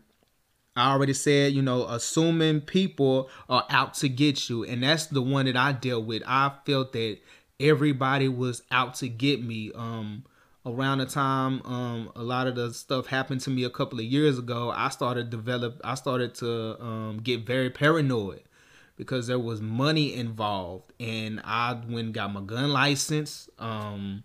I 0.76 0.92
already 0.92 1.14
said, 1.14 1.52
you 1.52 1.62
know, 1.62 1.86
assuming 1.86 2.62
people 2.62 3.30
are 3.50 3.66
out 3.70 3.94
to 3.96 4.08
get 4.08 4.50
you. 4.50 4.64
And 4.64 4.84
that's 4.84 5.08
the 5.08 5.22
one 5.22 5.46
that 5.46 5.58
I 5.58 5.74
dealt 5.74 6.06
with. 6.06 6.24
I 6.26 6.54
felt 6.66 6.94
that 6.94 7.18
everybody 7.60 8.30
was 8.30 8.64
out 8.72 8.96
to 8.96 9.10
get 9.10 9.44
me. 9.44 9.72
Um, 9.76 10.24
around 10.66 11.00
the 11.00 11.06
time 11.06 11.62
um, 11.66 12.12
a 12.16 12.22
lot 12.22 12.48
of 12.48 12.56
the 12.56 12.74
stuff 12.74 13.08
happened 13.08 13.42
to 13.42 13.50
me 13.50 13.64
a 13.64 13.70
couple 13.70 14.00
of 14.00 14.06
years 14.06 14.38
ago, 14.38 14.72
I 14.76 14.90
started 14.90 15.30
develop 15.30 15.82
I 15.84 15.96
started 15.96 16.36
to 16.36 16.82
um, 16.82 17.20
get 17.24 17.46
very 17.46 17.70
paranoid 17.70 18.44
because 19.02 19.26
there 19.26 19.40
was 19.40 19.60
money 19.62 20.14
involved 20.14 20.94
and 21.00 21.42
I 21.44 21.76
went 21.90 22.14
got 22.14 22.32
my 22.32 22.42
gun 22.42 22.72
license. 22.72 23.50
Um, 23.58 24.24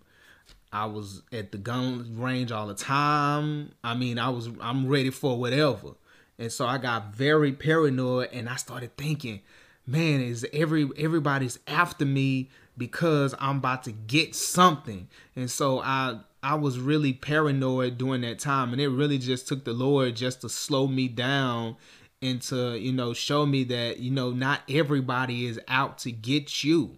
I 0.71 0.85
was 0.85 1.23
at 1.31 1.51
the 1.51 1.57
gun 1.57 2.13
range 2.19 2.51
all 2.51 2.67
the 2.67 2.75
time. 2.75 3.71
I 3.83 3.95
mean, 3.95 4.19
I 4.19 4.29
was 4.29 4.51
I'm 4.61 4.87
ready 4.87 5.09
for 5.09 5.35
whatever. 5.39 5.93
And 6.37 6.51
so 6.51 6.67
I 6.67 6.77
got 6.77 7.15
very 7.15 7.53
paranoid 7.53 8.29
and 8.31 8.47
I 8.47 8.55
started 8.55 8.95
thinking, 8.97 9.41
man, 9.87 10.21
is 10.21 10.45
every 10.53 10.87
everybody's 10.95 11.57
after 11.65 12.05
me 12.05 12.51
because 12.77 13.33
I'm 13.39 13.57
about 13.57 13.83
to 13.85 13.91
get 13.91 14.35
something. 14.35 15.07
And 15.35 15.49
so 15.49 15.79
I 15.79 16.19
I 16.43 16.53
was 16.53 16.77
really 16.77 17.13
paranoid 17.13 17.97
during 17.97 18.21
that 18.21 18.37
time 18.37 18.73
and 18.73 18.79
it 18.79 18.89
really 18.89 19.17
just 19.17 19.47
took 19.47 19.65
the 19.65 19.73
Lord 19.73 20.15
just 20.15 20.41
to 20.41 20.49
slow 20.49 20.85
me 20.85 21.07
down 21.07 21.77
and 22.21 22.41
to, 22.43 22.77
you 22.77 22.91
know, 22.91 23.13
show 23.13 23.45
me 23.45 23.63
that, 23.65 23.99
you 23.99 24.11
know, 24.11 24.31
not 24.31 24.61
everybody 24.69 25.45
is 25.45 25.59
out 25.67 25.97
to 25.99 26.11
get 26.11 26.63
you. 26.63 26.97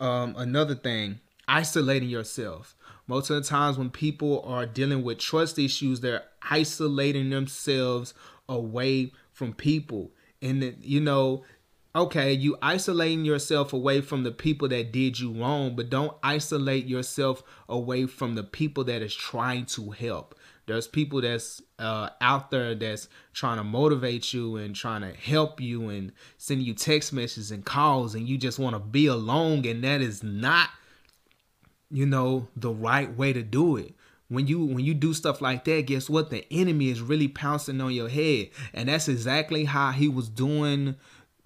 Um 0.00 0.34
another 0.36 0.74
thing, 0.74 1.20
isolating 1.48 2.08
yourself. 2.08 2.74
Most 3.06 3.30
of 3.30 3.36
the 3.36 3.48
times 3.48 3.76
when 3.78 3.90
people 3.90 4.42
are 4.46 4.64
dealing 4.64 5.02
with 5.02 5.18
trust 5.18 5.58
issues, 5.58 6.00
they're 6.00 6.24
isolating 6.50 7.30
themselves 7.30 8.14
away 8.48 9.12
from 9.32 9.52
people. 9.52 10.12
And, 10.40 10.76
you 10.80 11.00
know, 11.00 11.44
okay, 11.94 12.32
you 12.32 12.56
isolating 12.62 13.24
yourself 13.24 13.72
away 13.72 14.00
from 14.00 14.22
the 14.22 14.32
people 14.32 14.68
that 14.68 14.92
did 14.92 15.18
you 15.20 15.32
wrong, 15.32 15.76
but 15.76 15.90
don't 15.90 16.16
isolate 16.22 16.86
yourself 16.86 17.42
away 17.68 18.06
from 18.06 18.34
the 18.34 18.42
people 18.42 18.84
that 18.84 19.02
is 19.02 19.14
trying 19.14 19.66
to 19.66 19.90
help. 19.90 20.34
There's 20.66 20.86
people 20.86 21.20
that's 21.20 21.60
uh, 21.78 22.10
out 22.20 22.50
there 22.50 22.74
that's 22.74 23.08
trying 23.34 23.58
to 23.58 23.64
motivate 23.64 24.32
you 24.32 24.56
and 24.56 24.74
trying 24.74 25.02
to 25.02 25.12
help 25.12 25.60
you 25.60 25.88
and 25.88 26.12
send 26.38 26.62
you 26.62 26.72
text 26.72 27.12
messages 27.12 27.50
and 27.50 27.64
calls, 27.64 28.14
and 28.14 28.26
you 28.26 28.38
just 28.38 28.58
want 28.58 28.74
to 28.74 28.80
be 28.80 29.06
alone, 29.06 29.66
and 29.66 29.84
that 29.84 30.00
is 30.00 30.22
not, 30.22 30.70
you 31.90 32.06
know, 32.06 32.48
the 32.56 32.70
right 32.70 33.14
way 33.14 33.32
to 33.32 33.42
do 33.42 33.76
it 33.76 33.94
when 34.28 34.46
you 34.46 34.64
when 34.64 34.82
you 34.82 34.94
do 34.94 35.12
stuff 35.12 35.42
like 35.42 35.64
that 35.64 35.86
guess 35.86 36.08
what 36.08 36.30
the 36.30 36.46
enemy 36.50 36.88
is 36.88 37.02
really 37.02 37.28
pouncing 37.28 37.82
on 37.82 37.92
your 37.92 38.08
head 38.08 38.48
and 38.72 38.88
that's 38.88 39.06
exactly 39.06 39.66
how 39.66 39.90
he 39.90 40.08
was 40.08 40.30
doing 40.30 40.96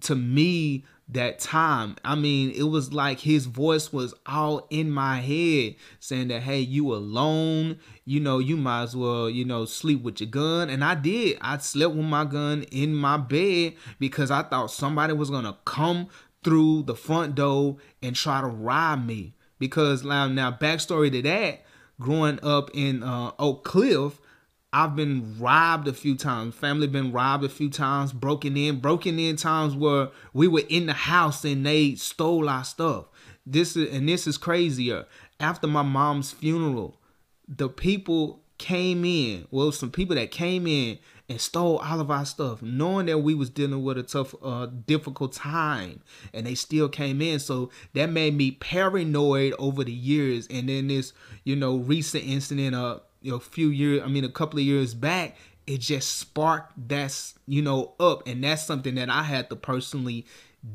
to 0.01 0.15
me 0.15 0.85
that 1.09 1.39
time. 1.39 1.95
I 2.03 2.15
mean 2.15 2.51
it 2.51 2.63
was 2.63 2.91
like 2.93 3.19
his 3.19 3.45
voice 3.45 3.93
was 3.93 4.13
all 4.25 4.67
in 4.69 4.91
my 4.91 5.21
head 5.21 5.75
saying 5.99 6.27
that 6.27 6.43
hey 6.43 6.59
you 6.59 6.93
alone 6.93 7.79
you 8.03 8.19
know 8.19 8.39
you 8.39 8.57
might 8.57 8.83
as 8.83 8.95
well 8.95 9.29
you 9.29 9.45
know 9.45 9.65
sleep 9.65 10.01
with 10.03 10.19
your 10.19 10.29
gun. 10.29 10.69
And 10.69 10.83
i 10.83 10.95
did. 10.95 11.37
I 11.41 11.57
slept 11.59 11.95
with 11.95 12.05
my 12.05 12.25
gun 12.25 12.63
in 12.71 12.93
my 12.93 13.17
bed 13.17 13.75
because 13.99 14.31
i 14.31 14.43
thought 14.43 14.71
somebody 14.71 15.13
was 15.13 15.29
gonna 15.29 15.57
come 15.65 16.09
through 16.43 16.83
the 16.83 16.95
front 16.95 17.35
door 17.35 17.77
and 18.01 18.15
try 18.15 18.41
to 18.41 18.47
rob 18.47 19.05
me. 19.05 19.33
Because 19.59 20.03
now 20.03 20.27
now 20.27 20.51
backstory 20.51 21.11
to 21.11 21.21
that 21.23 21.65
growing 21.99 22.39
up 22.43 22.69
in 22.73 23.03
uh, 23.03 23.31
Oak 23.39 23.63
Cliff, 23.63 24.19
I've 24.73 24.95
been 24.95 25.37
robbed 25.39 25.87
a 25.87 25.93
few 25.93 26.15
times. 26.15 26.55
Family 26.55 26.87
been 26.87 27.11
robbed 27.11 27.43
a 27.45 27.49
few 27.49 27.69
times, 27.69 28.11
broken 28.11 28.57
in, 28.57 28.79
broken 28.79 29.17
in 29.17 29.37
times 29.37 29.75
where 29.75 30.09
we 30.33 30.47
were 30.47 30.63
in 30.67 30.87
the 30.87 30.93
house 30.93 31.45
and 31.45 31.65
they 31.65 31.95
stole 31.95 32.49
our 32.49 32.63
stuff. 32.63 33.05
This 33.45 33.77
is 33.77 33.93
and 33.93 34.09
this 34.09 34.27
is 34.27 34.37
crazier. 34.37 35.05
After 35.39 35.67
my 35.67 35.83
mom's 35.83 36.31
funeral, 36.31 36.99
the 37.47 37.69
people 37.69 38.41
came 38.57 39.05
in. 39.05 39.47
Well, 39.51 39.71
some 39.71 39.91
people 39.91 40.15
that 40.15 40.31
came 40.31 40.67
in 40.67 40.99
and 41.29 41.41
stole 41.41 41.77
all 41.79 41.99
of 41.99 42.09
our 42.09 42.25
stuff, 42.25 42.61
knowing 42.61 43.05
that 43.07 43.19
we 43.19 43.33
was 43.35 43.49
dealing 43.49 43.83
with 43.83 43.97
a 43.97 44.03
tough, 44.03 44.33
uh, 44.41 44.67
difficult 44.85 45.33
time, 45.33 46.01
and 46.33 46.45
they 46.45 46.55
still 46.55 46.87
came 46.87 47.21
in. 47.21 47.39
So 47.39 47.69
that 47.93 48.09
made 48.09 48.35
me 48.35 48.51
paranoid 48.51 49.53
over 49.59 49.83
the 49.83 49.91
years. 49.91 50.47
And 50.47 50.69
then 50.69 50.87
this, 50.87 51.13
you 51.43 51.55
know, 51.55 51.77
recent 51.77 52.23
incident, 52.23 52.75
uh, 52.75 52.99
you 53.21 53.31
know, 53.31 53.37
a 53.37 53.41
few 53.41 53.69
years, 53.69 54.01
I 54.03 54.07
mean, 54.07 54.23
a 54.23 54.29
couple 54.29 54.59
of 54.59 54.65
years 54.65 54.93
back, 54.93 55.35
it 55.65 55.79
just 55.79 56.17
sparked 56.17 56.73
that's 56.87 57.35
you 57.45 57.61
know 57.61 57.93
up, 57.99 58.27
and 58.27 58.43
that's 58.43 58.63
something 58.63 58.95
that 58.95 59.09
I 59.09 59.23
had 59.23 59.49
to 59.49 59.55
personally 59.55 60.25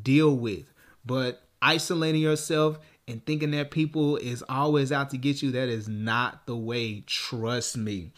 deal 0.03 0.37
with. 0.37 0.73
But 1.05 1.43
isolating 1.61 2.21
yourself 2.21 2.79
and 3.09 3.25
thinking 3.25 3.51
that 3.53 3.71
people 3.71 4.17
is 4.17 4.45
always 4.49 4.93
out 4.93 5.11
to 5.11 5.19
get 5.19 5.43
you 5.43 5.51
that 5.53 5.69
is 5.69 5.89
not 5.89 6.47
the 6.47 6.57
way 6.57 7.03
trust 7.07 7.77
me 7.77 8.13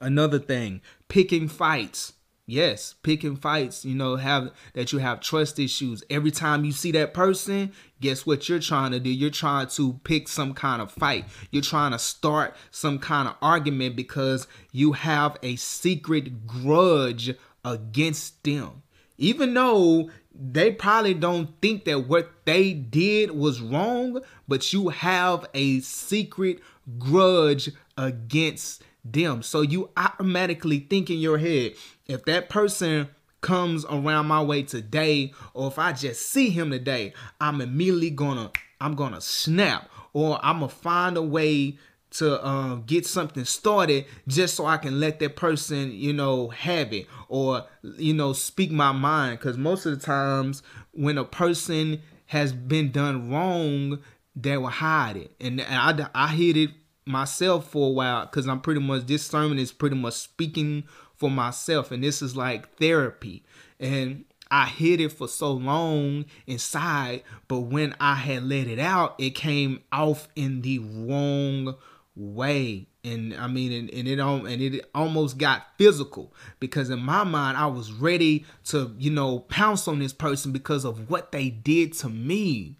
Another 0.00 0.38
thing, 0.38 0.82
picking 1.08 1.48
fights. 1.48 2.12
Yes, 2.48 2.94
picking 3.02 3.34
fights, 3.34 3.84
you 3.84 3.96
know, 3.96 4.14
have 4.14 4.52
that 4.74 4.92
you 4.92 5.00
have 5.00 5.20
trust 5.20 5.58
issues. 5.58 6.04
Every 6.08 6.30
time 6.30 6.64
you 6.64 6.70
see 6.70 6.92
that 6.92 7.12
person, 7.12 7.72
guess 8.00 8.24
what 8.24 8.48
you're 8.48 8.60
trying 8.60 8.92
to 8.92 9.00
do? 9.00 9.10
You're 9.10 9.30
trying 9.30 9.66
to 9.66 9.94
pick 10.04 10.28
some 10.28 10.54
kind 10.54 10.80
of 10.80 10.92
fight. 10.92 11.24
You're 11.50 11.62
trying 11.62 11.90
to 11.90 11.98
start 11.98 12.54
some 12.70 13.00
kind 13.00 13.26
of 13.26 13.34
argument 13.42 13.96
because 13.96 14.46
you 14.70 14.92
have 14.92 15.36
a 15.42 15.56
secret 15.56 16.46
grudge 16.46 17.34
against 17.64 18.44
them. 18.44 18.82
even 19.18 19.54
though 19.54 20.10
they 20.34 20.70
probably 20.70 21.14
don't 21.14 21.60
think 21.62 21.84
that 21.86 22.06
what 22.06 22.30
they 22.44 22.72
did 22.72 23.30
was 23.30 23.60
wrong, 23.60 24.20
but 24.46 24.72
you 24.72 24.90
have 24.90 25.46
a 25.54 25.80
secret 25.80 26.60
grudge 26.98 27.70
against 27.96 28.82
them. 29.12 29.42
So 29.42 29.60
you 29.60 29.90
automatically 29.96 30.80
think 30.80 31.10
in 31.10 31.18
your 31.18 31.38
head, 31.38 31.74
if 32.06 32.24
that 32.24 32.48
person 32.48 33.08
comes 33.40 33.84
around 33.84 34.26
my 34.26 34.42
way 34.42 34.62
today, 34.62 35.32
or 35.54 35.68
if 35.68 35.78
I 35.78 35.92
just 35.92 36.30
see 36.30 36.50
him 36.50 36.70
today, 36.70 37.12
I'm 37.40 37.60
immediately 37.60 38.10
gonna 38.10 38.50
I'm 38.80 38.94
gonna 38.94 39.20
snap, 39.20 39.88
or 40.12 40.38
I'm 40.42 40.60
gonna 40.60 40.68
find 40.68 41.16
a 41.16 41.22
way 41.22 41.78
to 42.08 42.46
um, 42.46 42.84
get 42.86 43.04
something 43.04 43.44
started 43.44 44.06
just 44.26 44.54
so 44.54 44.64
I 44.64 44.78
can 44.78 45.00
let 45.00 45.18
that 45.20 45.36
person, 45.36 45.92
you 45.92 46.12
know, 46.12 46.48
have 46.48 46.92
it 46.92 47.06
or, 47.28 47.64
you 47.82 48.14
know, 48.14 48.32
speak 48.32 48.70
my 48.70 48.92
mind. 48.92 49.38
Because 49.38 49.58
most 49.58 49.86
of 49.86 49.98
the 49.98 50.04
times 50.04 50.62
when 50.92 51.18
a 51.18 51.24
person 51.24 52.00
has 52.26 52.52
been 52.52 52.90
done 52.90 53.30
wrong, 53.30 53.98
they 54.34 54.56
will 54.56 54.68
hide 54.68 55.16
it. 55.16 55.32
And 55.40 55.60
I, 55.60 56.08
I 56.14 56.28
hid 56.28 56.56
it 56.56 56.70
myself 57.06 57.70
for 57.70 57.88
a 57.88 57.92
while 57.92 58.26
because 58.26 58.48
I'm 58.48 58.60
pretty 58.60 58.80
much, 58.80 59.06
this 59.06 59.26
sermon 59.26 59.58
is 59.58 59.72
pretty 59.72 59.96
much 59.96 60.14
speaking 60.14 60.84
for 61.14 61.30
myself. 61.30 61.90
And 61.90 62.02
this 62.02 62.20
is 62.20 62.36
like 62.36 62.76
therapy. 62.76 63.44
And 63.80 64.24
I 64.50 64.66
hid 64.66 65.00
it 65.00 65.12
for 65.12 65.28
so 65.28 65.52
long 65.52 66.26
inside, 66.46 67.22
but 67.48 67.60
when 67.60 67.94
I 67.98 68.14
had 68.14 68.44
let 68.44 68.68
it 68.68 68.78
out, 68.78 69.14
it 69.18 69.30
came 69.30 69.82
off 69.92 70.28
in 70.36 70.62
the 70.62 70.78
wrong 70.78 71.76
way 72.16 72.86
and 73.04 73.34
i 73.34 73.46
mean 73.46 73.72
and, 73.72 73.90
and 73.90 74.08
it 74.08 74.18
and 74.18 74.62
it 74.62 74.90
almost 74.94 75.36
got 75.36 75.66
physical 75.76 76.32
because 76.60 76.88
in 76.88 76.98
my 76.98 77.24
mind 77.24 77.56
i 77.56 77.66
was 77.66 77.92
ready 77.92 78.44
to 78.64 78.94
you 78.98 79.10
know 79.10 79.40
pounce 79.40 79.86
on 79.86 79.98
this 79.98 80.14
person 80.14 80.50
because 80.50 80.84
of 80.84 81.10
what 81.10 81.30
they 81.30 81.50
did 81.50 81.92
to 81.92 82.08
me 82.08 82.78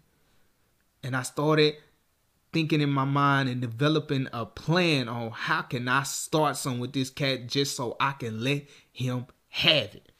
and 1.03 1.15
i 1.15 1.21
started 1.21 1.75
thinking 2.57 2.81
in 2.81 2.89
my 2.89 3.05
mind 3.05 3.47
and 3.47 3.61
developing 3.61 4.27
a 4.33 4.43
plan 4.43 5.07
on 5.07 5.29
how 5.29 5.61
can 5.61 5.87
i 5.87 6.01
start 6.01 6.57
some 6.57 6.79
with 6.79 6.91
this 6.91 7.11
cat 7.11 7.45
just 7.45 7.75
so 7.75 7.95
i 7.99 8.13
can 8.13 8.43
let 8.43 8.63
him 8.91 9.27
have 9.49 9.93
it. 9.93 10.11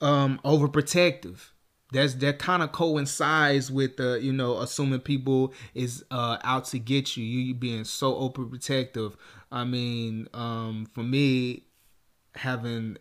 Um 0.00 0.40
overprotective. 0.42 1.50
That's 1.92 2.14
that 2.14 2.38
kind 2.38 2.62
of 2.62 2.72
coincides 2.72 3.70
with 3.70 3.98
the 3.98 4.18
you 4.22 4.32
know 4.32 4.58
assuming 4.58 5.00
people 5.00 5.52
is 5.74 6.02
uh 6.10 6.38
out 6.42 6.64
to 6.66 6.78
get 6.78 7.14
you 7.14 7.24
you 7.24 7.54
being 7.54 7.84
so 7.84 8.14
overprotective. 8.14 9.14
I 9.52 9.64
mean 9.64 10.28
um 10.32 10.86
for 10.94 11.02
me 11.02 11.64
having 12.36 12.96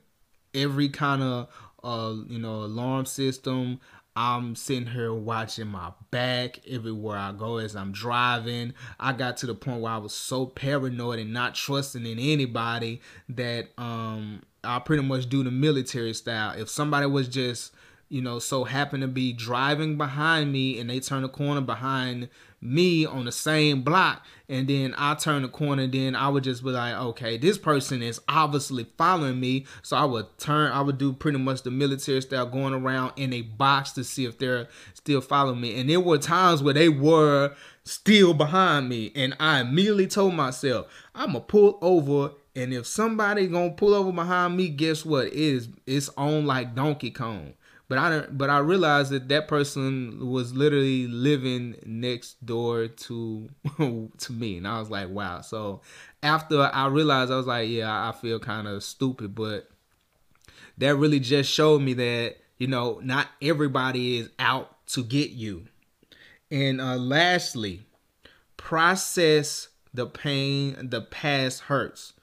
every 0.54 0.90
kind 0.90 1.24
of 1.24 1.48
uh 1.82 2.16
you 2.28 2.40
know 2.40 2.56
alarm 2.56 3.06
system 3.06 3.80
I'm 4.16 4.56
sitting 4.56 4.88
here 4.88 5.14
watching 5.14 5.68
my 5.68 5.92
back 6.10 6.62
everywhere 6.68 7.18
I 7.18 7.34
go 7.34 7.58
as 7.58 7.76
I'm 7.76 7.92
driving. 7.92 8.74
I 9.00 9.12
got 9.12 9.38
to 9.38 9.46
the 9.46 9.56
point 9.56 9.82
where 9.82 9.92
I 9.92 9.98
was 9.98 10.14
so 10.14 10.46
paranoid 10.46 11.20
and 11.20 11.34
not 11.34 11.56
trusting 11.56 12.06
in 12.06 12.18
anybody 12.20 13.02
that 13.30 13.70
um 13.78 14.42
I 14.64 14.80
pretty 14.80 15.04
much 15.04 15.30
do 15.30 15.44
the 15.44 15.52
military 15.52 16.14
style. 16.14 16.58
If 16.58 16.70
somebody 16.70 17.06
was 17.06 17.28
just 17.28 17.74
you 18.16 18.22
know, 18.22 18.40
so 18.40 18.64
happen 18.64 19.02
to 19.02 19.10
be 19.10 19.34
driving 19.34 19.98
behind 19.98 20.50
me 20.50 20.80
and 20.80 20.90
they 20.90 21.02
turn 21.02 21.26
a 21.26 21.28
corner 21.28 21.60
behind 21.60 22.30
me 22.62 23.06
on 23.06 23.26
the 23.26 23.32
same 23.32 23.82
block. 23.82 24.26
And 24.48 24.70
then 24.70 24.96
I 24.98 25.16
turn 25.16 25.42
the 25.42 25.50
corner 25.50 25.86
then 25.86 26.16
I 26.16 26.30
would 26.30 26.46
just 26.46 26.64
be 26.64 26.70
like 26.70 26.96
okay 26.96 27.36
this 27.36 27.58
person 27.58 28.02
is 28.02 28.22
obviously 28.30 28.88
following 28.98 29.42
me. 29.42 29.66
So 29.82 29.98
I 29.98 30.06
would 30.06 30.28
turn 30.38 30.72
I 30.72 30.80
would 30.80 30.98
do 30.98 31.12
pretty 31.12 31.40
much 31.40 31.64
the 31.64 31.72
military 31.72 32.22
style 32.22 32.46
going 32.46 32.74
around 32.74 33.12
in 33.18 33.34
a 33.34 33.42
box 33.42 33.92
to 33.94 34.04
see 34.06 34.24
if 34.24 34.38
they're 34.38 34.70
still 34.94 35.20
following 35.20 35.60
me. 35.60 35.78
And 35.78 35.90
there 35.90 36.00
were 36.00 36.18
times 36.18 36.64
where 36.64 36.74
they 36.74 36.88
were 36.88 37.54
still 37.84 38.34
behind 38.34 38.88
me. 38.88 39.12
And 39.14 39.36
I 39.42 39.60
immediately 39.60 40.08
told 40.08 40.36
myself 40.36 40.88
I'm 41.14 41.34
gonna 41.34 41.42
pull 41.42 41.80
over. 41.82 42.32
And 42.56 42.74
if 42.74 42.88
somebody 42.88 43.48
gonna 43.48 43.72
pull 43.72 43.94
over 43.94 44.14
behind 44.14 44.56
me 44.56 44.70
guess 44.70 45.04
what? 45.04 45.28
It 45.28 45.34
is 45.34 45.68
it's 45.86 46.08
on 46.16 46.46
like 46.46 46.76
Donkey 46.76 47.12
Kong 47.12 47.56
but 47.88 47.98
I 47.98 48.10
don't, 48.10 48.38
but 48.38 48.50
I 48.50 48.60
realized 48.60 49.12
that 49.12 49.30
that 49.30 49.48
person 49.48 50.30
was 50.30 50.54
literally 50.54 51.08
living 51.08 51.76
next 51.86 52.44
door 52.46 52.88
to 52.88 53.50
to 53.78 54.34
me, 54.34 54.58
and 54.58 54.68
I 54.68 54.80
was 54.80 54.90
like, 54.90 55.10
wow. 55.10 55.42
So 55.42 55.82
after 56.24 56.62
I 56.62 56.88
realized, 56.88 57.32
I 57.32 57.38
was 57.38 57.48
like, 57.48 57.70
yeah, 57.70 58.10
I 58.10 58.12
feel 58.12 58.40
kind 58.40 58.68
of 58.68 58.84
stupid, 58.84 59.36
but 59.36 59.70
that 60.78 60.96
really 60.96 61.20
just 61.20 61.52
showed 61.52 61.82
me 61.82 61.94
that 61.94 62.38
you 62.58 62.68
know 62.68 63.00
not 63.04 63.28
everybody 63.42 64.20
is 64.20 64.30
out 64.40 64.88
to 64.88 65.04
get 65.04 65.32
you. 65.32 65.68
And 66.52 66.80
uh, 66.80 66.96
lastly, 66.98 67.82
process 68.58 69.70
the 69.96 70.06
pain. 70.06 70.90
The 70.90 71.02
past 71.02 71.62
hurts. 71.64 72.14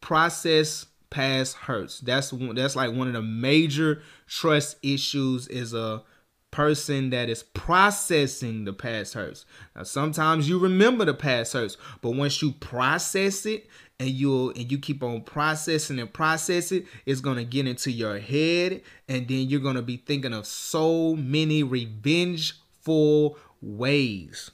Process 0.00 0.86
past 1.10 1.56
hurts. 1.56 2.00
That's 2.00 2.32
that's 2.54 2.76
like 2.76 2.94
one 2.94 3.08
of 3.08 3.14
the 3.14 3.22
major 3.22 4.02
trust 4.26 4.76
issues 4.82 5.48
is 5.48 5.74
a 5.74 6.02
person 6.50 7.10
that 7.10 7.28
is 7.28 7.42
processing 7.42 8.64
the 8.64 8.72
past 8.72 9.14
hurts. 9.14 9.44
Now 9.74 9.82
sometimes 9.82 10.48
you 10.48 10.58
remember 10.58 11.04
the 11.04 11.14
past 11.14 11.52
hurts, 11.52 11.76
but 12.00 12.10
once 12.10 12.40
you 12.40 12.52
process 12.52 13.44
it 13.46 13.68
and 14.00 14.10
you 14.10 14.50
and 14.50 14.70
you 14.70 14.78
keep 14.78 15.02
on 15.02 15.22
processing 15.22 15.98
and 15.98 16.12
process 16.12 16.72
it, 16.72 16.86
it's 17.04 17.20
gonna 17.20 17.44
get 17.44 17.66
into 17.66 17.90
your 17.90 18.18
head, 18.18 18.82
and 19.08 19.28
then 19.28 19.48
you're 19.48 19.60
gonna 19.60 19.82
be 19.82 19.98
thinking 19.98 20.32
of 20.32 20.46
so 20.46 21.14
many 21.14 21.62
revengeful 21.62 23.38
ways. 23.60 24.50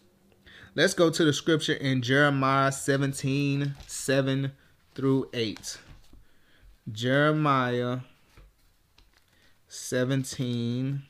Let's 0.74 0.94
go 0.94 1.10
to 1.10 1.24
the 1.24 1.32
scripture 1.32 1.74
in 1.74 2.00
Jeremiah 2.00 2.72
17, 2.72 3.74
7 3.86 4.52
through 4.94 5.28
8. 5.34 5.78
Jeremiah 6.90 8.00
17. 9.68 11.02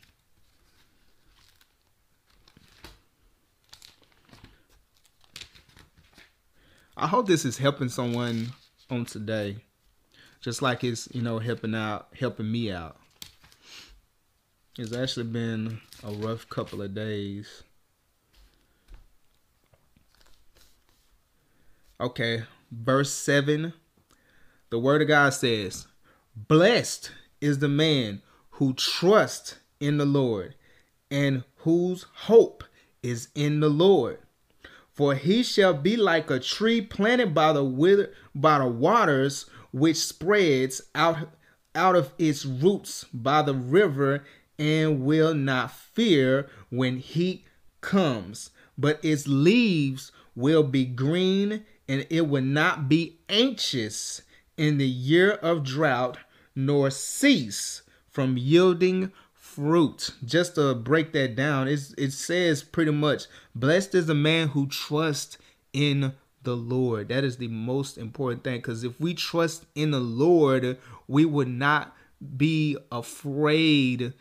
I 6.95 7.07
hope 7.07 7.27
this 7.27 7.47
is 7.47 7.57
helping 7.57 7.89
someone 7.89 8.49
on 8.91 9.07
today. 9.07 9.57
Just 10.43 10.61
like 10.61 10.85
it's, 10.85 11.09
you 11.13 11.23
know, 11.23 11.39
helping 11.39 11.75
out, 11.75 12.09
helping 12.19 12.53
me 12.53 12.71
out. 12.71 12.99
It's 14.79 14.95
actually 14.95 15.27
been 15.27 15.81
a 16.05 16.13
rough 16.13 16.49
couple 16.51 16.83
of 16.83 16.95
days. 16.95 17.63
Okay, 21.99 22.43
verse 22.71 23.11
7 23.11 23.73
the 24.73 24.79
word 24.79 25.03
of 25.03 25.09
God 25.09 25.35
says, 25.35 25.87
Blessed 26.35 27.11
is 27.43 27.59
the 27.59 27.69
man 27.69 28.23
who 28.53 28.73
trusts 28.73 29.57
in 29.81 29.99
the 29.99 30.07
Lord 30.07 30.55
and 31.11 31.45
whose 31.57 32.07
hope 32.15 32.65
is 33.03 33.29
in 33.35 33.61
the 33.61 33.69
Lord. 33.69 34.19
For 34.91 35.15
he 35.15 35.43
shall 35.43 35.75
be 35.75 35.99
like 35.99 36.31
a 36.31 36.41
tree 36.41 36.81
planted 36.81 37.35
by 37.35 37.53
the 37.53 37.63
wither, 37.63 38.15
by 38.35 38.61
the 38.61 38.67
waters, 38.67 39.45
which 39.73 39.99
spreads 39.99 40.81
out 40.95 41.29
out 41.75 41.95
of 41.95 42.15
its 42.17 42.47
roots 42.47 43.05
by 43.13 43.43
the 43.43 43.55
river, 43.55 44.25
and 44.59 45.05
will 45.05 45.35
not 45.35 45.71
fear 45.71 46.49
when 46.71 46.97
heat 46.97 47.45
comes. 47.83 48.49
But 48.79 49.05
its 49.05 49.29
leaves 49.29 50.13
will 50.35 50.63
be 50.63 50.87
green, 50.87 51.67
and 51.87 52.07
it 52.09 52.23
will 52.23 52.43
not 52.43 52.89
be 52.89 53.19
anxious 53.29 54.23
in 54.63 54.79
the 54.79 54.87
year 54.87 55.33
of 55.33 55.65
drought, 55.65 56.19
nor 56.55 56.89
cease 56.89 57.83
from 58.09 58.37
yielding 58.37 59.11
fruit. 59.35 60.11
Just 60.25 60.55
to 60.55 60.73
break 60.73 61.13
that 61.15 61.35
down, 61.35 61.67
it 61.67 62.13
says 62.13 62.63
pretty 62.63 62.93
much, 62.93 63.25
blessed 63.57 63.97
is 63.97 64.07
the 64.07 64.15
man 64.15 64.49
who 64.49 64.69
trusts 64.69 65.37
in 65.73 66.13
the 66.45 66.57
Lord. 66.57 67.09
That 67.09 67.25
is 67.25 67.39
the 67.39 67.49
most 67.49 67.99
important 67.99 68.45
thing 68.45 68.59
because 68.59 68.85
if 68.85 69.01
we 69.01 69.15
trust 69.15 69.67
in 69.75 69.91
the 69.91 70.01
Lord, 70.01 70.79
we 71.09 71.25
would 71.25 71.49
not 71.49 71.97
be 72.37 72.77
afraid 72.93 74.13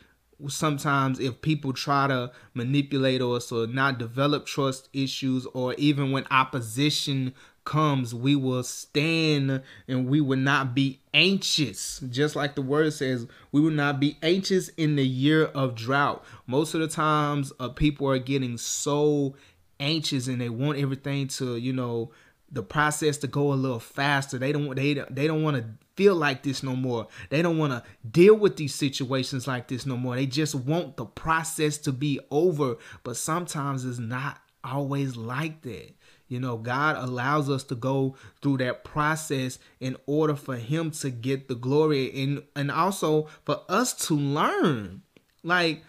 sometimes 0.47 1.19
if 1.19 1.41
people 1.41 1.71
try 1.71 2.07
to 2.07 2.31
manipulate 2.55 3.21
us 3.21 3.51
or 3.51 3.67
not 3.67 3.99
develop 3.99 4.45
trust 4.45 4.89
issues 4.91 5.45
or 5.53 5.75
even 5.75 6.11
when 6.11 6.25
opposition 6.31 7.33
comes, 7.63 8.13
we 8.13 8.35
will 8.35 8.63
stand 8.63 9.61
and 9.87 10.07
we 10.07 10.21
will 10.21 10.37
not 10.37 10.73
be 10.73 11.01
anxious. 11.13 11.99
Just 12.09 12.35
like 12.35 12.55
the 12.55 12.61
word 12.61 12.93
says, 12.93 13.27
we 13.51 13.61
will 13.61 13.71
not 13.71 13.99
be 13.99 14.17
anxious 14.21 14.69
in 14.69 14.95
the 14.95 15.05
year 15.05 15.45
of 15.45 15.75
drought. 15.75 16.23
Most 16.47 16.73
of 16.73 16.81
the 16.81 16.87
times, 16.87 17.51
uh, 17.59 17.69
people 17.69 18.09
are 18.09 18.19
getting 18.19 18.57
so 18.57 19.35
anxious 19.79 20.27
and 20.27 20.39
they 20.39 20.49
want 20.49 20.77
everything 20.77 21.27
to, 21.27 21.57
you 21.57 21.73
know, 21.73 22.11
the 22.51 22.63
process 22.63 23.17
to 23.17 23.27
go 23.27 23.53
a 23.53 23.55
little 23.55 23.79
faster. 23.79 24.37
They 24.37 24.51
don't 24.51 24.75
they 24.75 24.93
they 24.93 25.27
don't 25.27 25.43
want 25.43 25.57
to 25.57 25.65
feel 25.95 26.15
like 26.15 26.43
this 26.43 26.63
no 26.63 26.75
more. 26.75 27.07
They 27.29 27.41
don't 27.41 27.57
want 27.57 27.71
to 27.71 27.83
deal 28.09 28.35
with 28.35 28.57
these 28.57 28.75
situations 28.75 29.47
like 29.47 29.67
this 29.67 29.85
no 29.85 29.95
more. 29.95 30.15
They 30.15 30.25
just 30.25 30.53
want 30.53 30.97
the 30.97 31.05
process 31.05 31.77
to 31.79 31.91
be 31.91 32.19
over. 32.29 32.77
But 33.03 33.17
sometimes 33.17 33.85
it's 33.85 33.99
not 33.99 34.41
always 34.63 35.15
like 35.15 35.61
that. 35.61 35.93
You 36.31 36.39
know, 36.39 36.55
God 36.55 36.95
allows 36.95 37.49
us 37.49 37.65
to 37.65 37.75
go 37.75 38.15
through 38.41 38.59
that 38.59 38.85
process 38.85 39.59
in 39.81 39.97
order 40.05 40.33
for 40.33 40.55
him 40.55 40.91
to 40.91 41.09
get 41.09 41.49
the 41.49 41.55
glory 41.55 42.09
and 42.23 42.43
and 42.55 42.71
also 42.71 43.27
for 43.43 43.63
us 43.67 43.93
to 44.07 44.15
learn. 44.15 45.01
Like 45.43 45.83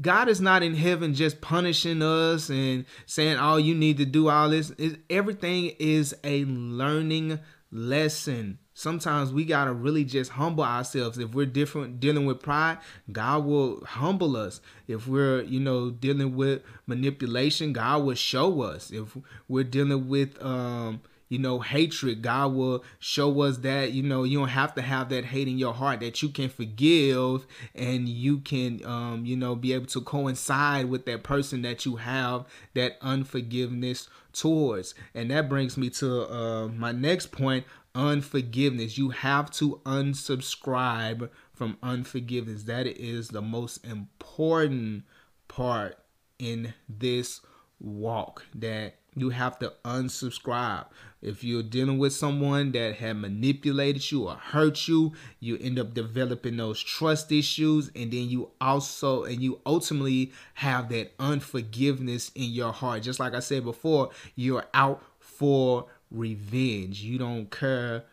God 0.00 0.28
is 0.28 0.40
not 0.40 0.64
in 0.64 0.74
heaven 0.74 1.14
just 1.14 1.40
punishing 1.40 2.02
us 2.02 2.50
and 2.50 2.86
saying, 3.06 3.38
"Oh, 3.38 3.56
you 3.56 3.72
need 3.72 3.98
to 3.98 4.04
do 4.04 4.28
all 4.28 4.50
this." 4.50 4.70
It, 4.78 4.98
everything 5.08 5.76
is 5.78 6.12
a 6.24 6.44
learning 6.44 7.38
lesson. 7.70 8.58
Sometimes 8.74 9.32
we 9.32 9.44
gotta 9.44 9.72
really 9.72 10.04
just 10.04 10.32
humble 10.32 10.64
ourselves. 10.64 11.16
If 11.18 11.32
we're 11.32 11.46
different 11.46 12.00
dealing 12.00 12.26
with 12.26 12.42
pride, 12.42 12.78
God 13.10 13.44
will 13.44 13.84
humble 13.84 14.36
us. 14.36 14.60
If 14.88 15.06
we're, 15.06 15.42
you 15.42 15.60
know, 15.60 15.90
dealing 15.90 16.34
with 16.34 16.62
manipulation, 16.86 17.72
God 17.72 18.04
will 18.04 18.16
show 18.16 18.62
us. 18.62 18.90
If 18.90 19.16
we're 19.48 19.64
dealing 19.64 20.08
with 20.08 20.42
um 20.42 21.00
you 21.28 21.38
know, 21.38 21.58
hatred. 21.58 22.22
God 22.22 22.52
will 22.54 22.84
show 22.98 23.40
us 23.42 23.58
that, 23.58 23.92
you 23.92 24.02
know, 24.02 24.22
you 24.22 24.38
don't 24.38 24.48
have 24.48 24.74
to 24.74 24.82
have 24.82 25.08
that 25.08 25.24
hate 25.24 25.48
in 25.48 25.58
your 25.58 25.74
heart, 25.74 26.00
that 26.00 26.22
you 26.22 26.28
can 26.28 26.48
forgive 26.48 27.46
and 27.74 28.08
you 28.08 28.38
can, 28.38 28.84
um, 28.84 29.24
you 29.24 29.36
know, 29.36 29.56
be 29.56 29.72
able 29.72 29.86
to 29.86 30.00
coincide 30.00 30.88
with 30.88 31.06
that 31.06 31.22
person 31.22 31.62
that 31.62 31.84
you 31.84 31.96
have 31.96 32.46
that 32.74 32.98
unforgiveness 33.00 34.08
towards. 34.32 34.94
And 35.14 35.30
that 35.30 35.48
brings 35.48 35.76
me 35.76 35.90
to 35.90 36.32
uh, 36.32 36.68
my 36.68 36.92
next 36.92 37.32
point 37.32 37.64
unforgiveness. 37.94 38.98
You 38.98 39.10
have 39.10 39.50
to 39.52 39.80
unsubscribe 39.84 41.30
from 41.52 41.78
unforgiveness. 41.82 42.64
That 42.64 42.86
is 42.86 43.28
the 43.28 43.42
most 43.42 43.84
important 43.84 45.04
part 45.48 45.98
in 46.38 46.74
this 46.88 47.40
walk 47.80 48.44
that 48.54 48.96
you 49.16 49.30
have 49.30 49.58
to 49.60 49.72
unsubscribe. 49.84 50.86
If 51.22 51.42
you're 51.42 51.62
dealing 51.62 51.98
with 51.98 52.12
someone 52.12 52.72
that 52.72 52.96
had 52.96 53.16
manipulated 53.16 54.10
you 54.10 54.28
or 54.28 54.34
hurt 54.34 54.88
you, 54.88 55.12
you 55.40 55.56
end 55.58 55.78
up 55.78 55.94
developing 55.94 56.56
those 56.56 56.82
trust 56.82 57.32
issues 57.32 57.90
and 57.94 58.12
then 58.12 58.28
you 58.28 58.50
also 58.60 59.24
and 59.24 59.40
you 59.40 59.60
ultimately 59.64 60.32
have 60.54 60.88
that 60.90 61.12
unforgiveness 61.18 62.30
in 62.34 62.50
your 62.50 62.72
heart. 62.72 63.02
Just 63.02 63.20
like 63.20 63.34
I 63.34 63.40
said 63.40 63.64
before, 63.64 64.10
you're 64.34 64.64
out 64.74 65.02
for 65.18 65.86
revenge. 66.10 67.02
You 67.02 67.18
don't 67.18 67.50
care 67.50 68.04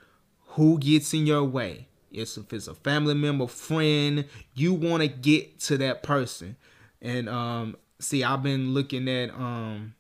who 0.49 0.77
gets 0.80 1.13
in 1.13 1.25
your 1.25 1.43
way. 1.43 1.88
It's 2.12 2.38
if 2.38 2.51
it's 2.51 2.67
a 2.67 2.75
family 2.75 3.13
member, 3.13 3.47
friend, 3.47 4.25
you 4.54 4.73
want 4.73 5.01
to 5.01 5.08
get 5.08 5.60
to 5.62 5.77
that 5.77 6.04
person. 6.04 6.58
And 7.01 7.30
um 7.30 7.77
see, 7.99 8.23
I've 8.23 8.43
been 8.43 8.73
looking 8.73 9.08
at 9.08 9.30
um 9.32 9.93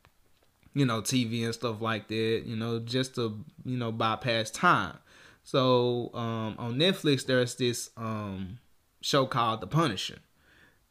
you 0.73 0.85
know, 0.85 1.01
TV 1.01 1.43
and 1.43 1.53
stuff 1.53 1.81
like 1.81 2.07
that, 2.07 2.43
you 2.45 2.55
know, 2.55 2.79
just 2.79 3.15
to, 3.15 3.43
you 3.65 3.77
know, 3.77 3.91
bypass 3.91 4.49
time. 4.49 4.97
So 5.43 6.11
um, 6.13 6.55
on 6.57 6.75
Netflix, 6.75 7.25
there's 7.25 7.55
this 7.55 7.89
um, 7.97 8.59
show 9.01 9.25
called 9.25 9.61
The 9.61 9.67
Punisher, 9.67 10.19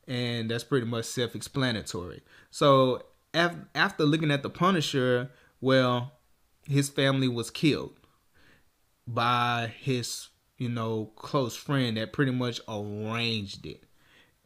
and 0.07 0.51
that's 0.51 0.65
pretty 0.65 0.87
much 0.87 1.07
self-explanatory. 1.07 2.23
So 2.51 3.03
af- 3.33 3.57
after 3.75 4.05
looking 4.05 4.31
at 4.31 4.43
The 4.43 4.51
Punisher, 4.51 5.31
well, 5.61 6.13
his 6.67 6.89
family 6.89 7.29
was 7.29 7.51
killed 7.51 7.99
by 9.07 9.73
his, 9.81 10.29
you 10.59 10.69
know, 10.69 11.11
close 11.17 11.57
friend 11.57 11.97
that 11.97 12.13
pretty 12.13 12.33
much 12.33 12.61
arranged 12.69 13.67
it, 13.67 13.85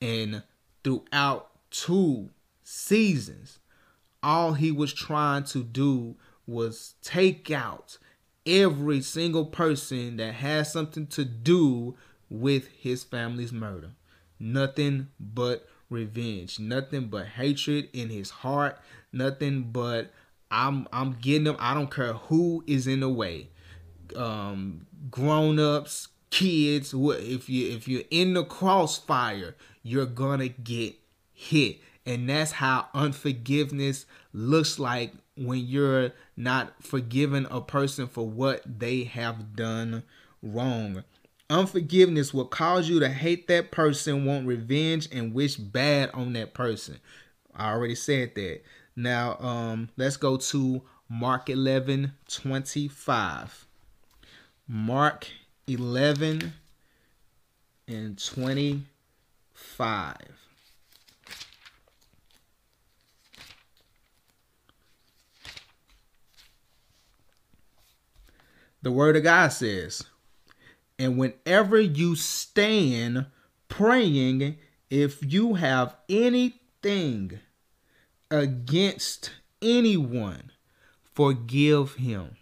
and 0.01 0.43
throughout 0.83 1.51
two 1.71 2.31
seasons 2.63 3.59
all 4.25 4.55
he 4.55 4.73
was 4.73 4.93
trying 4.93 5.45
to 5.45 5.63
do 5.63 6.17
was 6.47 6.95
take 7.03 7.51
out 7.51 7.99
every 8.47 9.01
single 9.03 9.45
person 9.45 10.17
that 10.17 10.35
has 10.35 10.73
something 10.73 11.07
to 11.07 11.25
do 11.25 11.95
with 12.31 12.69
his 12.69 13.05
family's 13.05 13.53
murder. 13.53 13.91
Nothing 14.41 15.09
but 15.21 15.69
revenge, 15.91 16.59
nothing 16.59 17.07
but 17.07 17.27
hatred 17.27 17.89
in 17.93 18.09
his 18.09 18.31
heart, 18.31 18.79
nothing 19.13 19.71
but 19.71 20.11
I'm 20.55 20.89
I'm 20.93 21.15
getting 21.15 21.45
them. 21.45 21.57
I 21.59 21.75
don't 21.75 21.91
care 21.91 22.13
who 22.13 22.63
is 22.67 22.87
in 22.87 23.01
the 23.01 23.09
way. 23.09 23.49
Um 24.15 24.87
grown-ups, 25.11 26.09
kids, 26.31 26.95
if 26.95 27.49
you 27.49 27.71
if 27.73 27.89
you're 27.89 28.05
in 28.11 28.35
the 28.35 28.45
crossfire, 28.45 29.57
you're 29.83 30.07
gonna 30.07 30.49
get 30.49 30.95
hit. 31.33 31.79
And 32.07 32.29
that's 32.29 32.53
how 32.53 32.89
unforgiveness 32.95 34.07
looks 34.33 34.79
like 34.79 35.13
when 35.37 35.61
you're 35.67 36.13
not 36.37 36.83
forgiving 36.83 37.47
a 37.51 37.61
person 37.61 38.07
for 38.07 38.27
what 38.29 38.63
they 38.79 39.05
have 39.05 39.57
done 39.57 40.05
wrong. 40.43 41.03
Unforgiveness 41.51 42.33
will 42.33 42.47
cause 42.47 42.89
you 42.89 43.01
to 43.01 43.09
hate 43.09 43.49
that 43.49 43.71
person, 43.71 44.25
want 44.25 44.47
revenge, 44.47 45.09
and 45.13 45.35
wish 45.35 45.57
bad 45.57 46.11
on 46.13 46.33
that 46.35 46.55
person. 46.55 46.99
I 47.55 47.73
already 47.73 47.95
said 47.95 48.35
that. 48.35 48.63
Now, 48.97 49.37
um, 49.41 49.89
let's 49.97 50.17
go 50.17 50.37
to 50.37 50.83
Mark 51.09 51.51
11 51.51 52.13
25. 52.29 53.67
Mark 54.69 55.27
11 55.67 56.53
and 57.89 58.25
25. 58.25 60.17
The 68.83 68.93
word 68.93 69.17
of 69.17 69.23
God 69.23 69.49
says, 69.49 70.05
and 70.99 71.17
whenever 71.17 71.81
you 71.81 72.15
stand 72.17 73.27
praying, 73.69 74.57
if 74.91 75.21
you 75.23 75.55
have 75.55 75.97
anything 76.09 77.41
against 78.39 79.31
anyone, 79.63 80.51
forgive 81.03 81.95
him, 81.95 82.37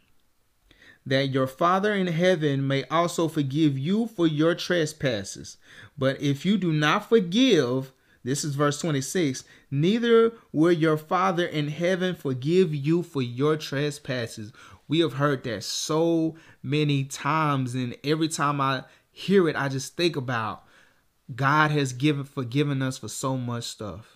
that 1.04 1.28
your 1.28 1.46
Father 1.46 1.92
in 1.92 2.06
heaven 2.06 2.66
may 2.66 2.84
also 2.84 3.28
forgive 3.28 3.78
you 3.78 4.06
for 4.06 4.26
your 4.26 4.54
trespasses. 4.54 5.56
But 5.98 6.20
if 6.20 6.44
you 6.46 6.56
do 6.56 6.72
not 6.72 7.08
forgive, 7.08 7.92
this 8.24 8.44
is 8.44 8.54
verse 8.54 8.80
26. 8.80 9.44
Neither 9.70 10.32
will 10.52 10.72
your 10.72 10.96
Father 10.96 11.46
in 11.46 11.68
heaven 11.68 12.14
forgive 12.14 12.74
you 12.74 13.02
for 13.02 13.22
your 13.22 13.56
trespasses. 13.56 14.52
We 14.88 15.00
have 15.00 15.14
heard 15.14 15.44
that 15.44 15.64
so 15.64 16.36
many 16.62 17.04
times, 17.04 17.74
and 17.74 17.96
every 18.04 18.28
time 18.28 18.60
I 18.60 18.84
hear 19.10 19.48
it, 19.48 19.56
I 19.56 19.68
just 19.68 19.96
think 19.96 20.16
about 20.16 20.64
God 21.34 21.70
has 21.70 21.92
given 21.92 22.24
forgiven 22.24 22.82
us 22.82 22.98
for 22.98 23.08
so 23.08 23.36
much 23.36 23.64
stuff. 23.64 24.11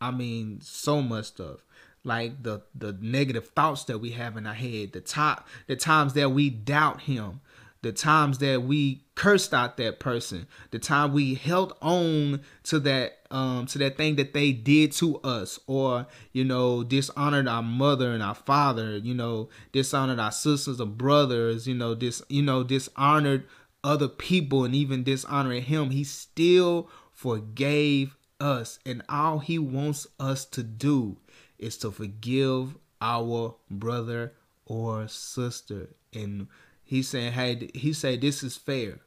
I 0.00 0.10
mean, 0.10 0.60
so 0.62 1.02
much 1.02 1.26
stuff. 1.26 1.64
Like 2.02 2.42
the 2.42 2.62
the 2.74 2.96
negative 3.00 3.48
thoughts 3.48 3.84
that 3.84 3.98
we 3.98 4.10
have 4.12 4.36
in 4.36 4.46
our 4.46 4.54
head, 4.54 4.92
the 4.92 5.00
top 5.02 5.46
the 5.66 5.76
times 5.76 6.14
that 6.14 6.30
we 6.30 6.48
doubt 6.48 7.02
him, 7.02 7.40
the 7.82 7.92
times 7.92 8.38
that 8.38 8.62
we 8.62 9.04
cursed 9.14 9.52
out 9.52 9.76
that 9.76 10.00
person, 10.00 10.46
the 10.70 10.78
time 10.78 11.12
we 11.12 11.34
held 11.34 11.74
on 11.82 12.40
to 12.64 12.78
that 12.80 13.18
um 13.30 13.66
to 13.66 13.78
that 13.78 13.98
thing 13.98 14.16
that 14.16 14.32
they 14.32 14.50
did 14.50 14.92
to 14.92 15.18
us, 15.18 15.60
or 15.66 16.06
you 16.32 16.42
know 16.42 16.82
dishonored 16.82 17.46
our 17.46 17.62
mother 17.62 18.12
and 18.12 18.22
our 18.22 18.34
father, 18.34 18.96
you 18.96 19.12
know 19.12 19.50
dishonored 19.72 20.18
our 20.18 20.32
sisters 20.32 20.80
and 20.80 20.96
brothers, 20.96 21.66
you 21.68 21.74
know 21.74 21.94
dis 21.94 22.22
you 22.30 22.40
know 22.42 22.64
dishonored 22.64 23.46
other 23.84 24.08
people 24.08 24.64
and 24.64 24.74
even 24.74 25.02
dishonoring 25.02 25.62
him, 25.62 25.90
he 25.90 26.04
still 26.04 26.88
forgave 27.12 28.16
us, 28.40 28.78
and 28.84 29.02
all 29.08 29.38
he 29.38 29.58
wants 29.58 30.06
us 30.18 30.44
to 30.46 30.62
do 30.62 31.16
is 31.58 31.76
to 31.78 31.90
forgive 31.90 32.76
our 33.00 33.54
brother 33.70 34.32
or 34.66 35.08
sister 35.08 35.88
and 36.12 36.48
He's 36.90 37.06
saying, 37.06 37.34
hey, 37.34 37.70
he 37.72 37.92
said 37.92 38.20
this 38.20 38.42
is 38.42 38.56
fair 38.56 38.98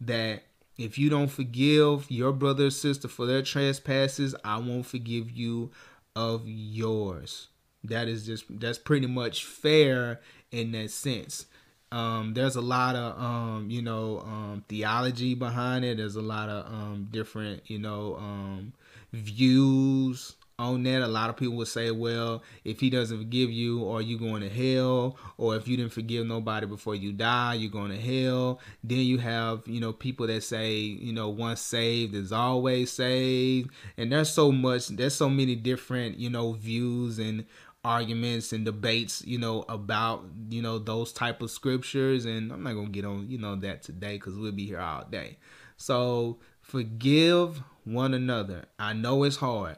that 0.00 0.42
if 0.76 0.98
you 0.98 1.08
don't 1.08 1.30
forgive 1.30 2.10
your 2.10 2.32
brother 2.32 2.66
or 2.66 2.70
sister 2.70 3.06
for 3.06 3.26
their 3.26 3.42
trespasses, 3.42 4.34
I 4.44 4.58
won't 4.58 4.86
forgive 4.86 5.30
you 5.30 5.70
of 6.16 6.42
yours. 6.46 7.46
That 7.84 8.08
is 8.08 8.26
just 8.26 8.46
that's 8.58 8.76
pretty 8.76 9.06
much 9.06 9.44
fair 9.44 10.20
in 10.50 10.72
that 10.72 10.90
sense. 10.90 11.46
Um, 11.90 12.34
there's 12.34 12.56
a 12.56 12.60
lot 12.60 12.96
of 12.96 13.18
um, 13.20 13.70
you 13.70 13.82
know 13.82 14.20
um, 14.20 14.64
theology 14.68 15.34
behind 15.34 15.84
it. 15.84 15.96
There's 15.96 16.16
a 16.16 16.22
lot 16.22 16.48
of 16.48 16.66
um, 16.66 17.08
different 17.10 17.62
you 17.66 17.78
know 17.78 18.16
um, 18.16 18.72
views 19.12 20.34
on 20.58 20.82
that. 20.82 21.02
A 21.02 21.06
lot 21.06 21.30
of 21.30 21.36
people 21.36 21.54
would 21.56 21.68
say, 21.68 21.90
well, 21.90 22.42
if 22.64 22.80
he 22.80 22.90
doesn't 22.90 23.16
forgive 23.16 23.50
you, 23.50 23.88
are 23.88 24.02
you 24.02 24.18
going 24.18 24.42
to 24.42 24.48
hell? 24.48 25.16
Or 25.36 25.56
if 25.56 25.68
you 25.68 25.76
didn't 25.76 25.92
forgive 25.92 26.26
nobody 26.26 26.66
before 26.66 26.94
you 26.96 27.12
die, 27.12 27.54
you're 27.54 27.70
going 27.70 27.90
to 27.90 28.00
hell. 28.00 28.60
Then 28.82 28.98
you 28.98 29.18
have, 29.18 29.62
you 29.66 29.80
know, 29.80 29.92
people 29.92 30.26
that 30.26 30.42
say, 30.42 30.74
you 30.74 31.12
know, 31.12 31.28
once 31.28 31.60
saved 31.60 32.14
is 32.14 32.32
always 32.32 32.90
saved. 32.90 33.70
And 33.96 34.10
there's 34.10 34.30
so 34.30 34.50
much, 34.50 34.88
there's 34.88 35.14
so 35.14 35.30
many 35.30 35.54
different, 35.54 36.18
you 36.18 36.30
know, 36.30 36.52
views 36.52 37.18
and 37.18 37.46
arguments 37.88 38.52
and 38.52 38.66
debates, 38.66 39.24
you 39.24 39.38
know, 39.38 39.64
about, 39.66 40.22
you 40.50 40.60
know, 40.60 40.78
those 40.78 41.10
type 41.10 41.40
of 41.40 41.50
scriptures. 41.50 42.26
And 42.26 42.52
I'm 42.52 42.62
not 42.62 42.74
going 42.74 42.86
to 42.86 42.92
get 42.92 43.06
on, 43.06 43.30
you 43.30 43.38
know, 43.38 43.56
that 43.56 43.82
today 43.82 44.16
because 44.16 44.36
we'll 44.36 44.52
be 44.52 44.66
here 44.66 44.78
all 44.78 45.06
day. 45.10 45.38
So 45.78 46.38
forgive 46.60 47.62
one 47.84 48.12
another. 48.12 48.66
I 48.78 48.92
know 48.92 49.24
it's 49.24 49.36
hard. 49.36 49.76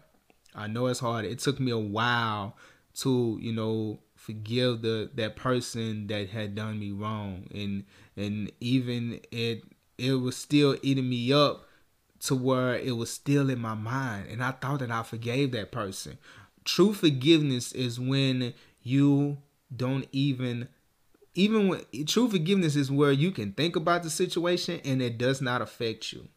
I 0.57 0.67
know 0.67 0.89
it's 0.89 0.99
hard. 0.99 1.25
It 1.25 1.39
took 1.39 1.61
me 1.61 1.71
a 1.71 1.79
while 1.79 2.57
to, 2.97 3.39
you 3.41 3.53
know, 3.53 4.01
forgive 4.17 4.83
the 4.83 5.09
that 5.15 5.37
person 5.37 6.09
that 6.09 6.31
had 6.31 6.57
done 6.57 6.81
me 6.81 6.91
wrong. 6.91 7.47
And 7.55 7.85
and 8.17 8.51
even 8.59 9.21
it 9.31 9.63
it 9.99 10.15
was 10.15 10.37
still 10.37 10.77
eating 10.83 11.09
me 11.09 11.33
up 11.33 11.69
to 12.21 12.35
where 12.35 12.75
it 12.75 12.97
was 12.97 13.11
still 13.11 13.49
in 13.49 13.59
my 13.59 13.75
mind 13.75 14.27
and 14.31 14.45
I 14.45 14.51
thought 14.51 14.81
that 14.81 14.91
I 14.91 15.03
forgave 15.03 15.53
that 15.53 15.73
person. 15.73 16.19
True 16.65 16.93
forgiveness 16.93 17.73
is 17.73 17.99
when 17.99 18.55
you 18.83 19.39
don't 19.75 20.07
even 20.13 20.69
even 21.35 21.69
when 21.69 21.85
true 22.07 22.29
forgiveness 22.29 22.75
is 22.77 22.91
where 22.91 23.13
you 23.13 23.31
can 23.31 23.53
think 23.53 23.77
about 23.77 24.03
the 24.03 24.11
situation 24.11 24.81
and 24.85 25.01
it 25.01 25.17
does 25.17 25.41
not 25.41 25.63
affect 25.63 26.13
you. 26.13 26.29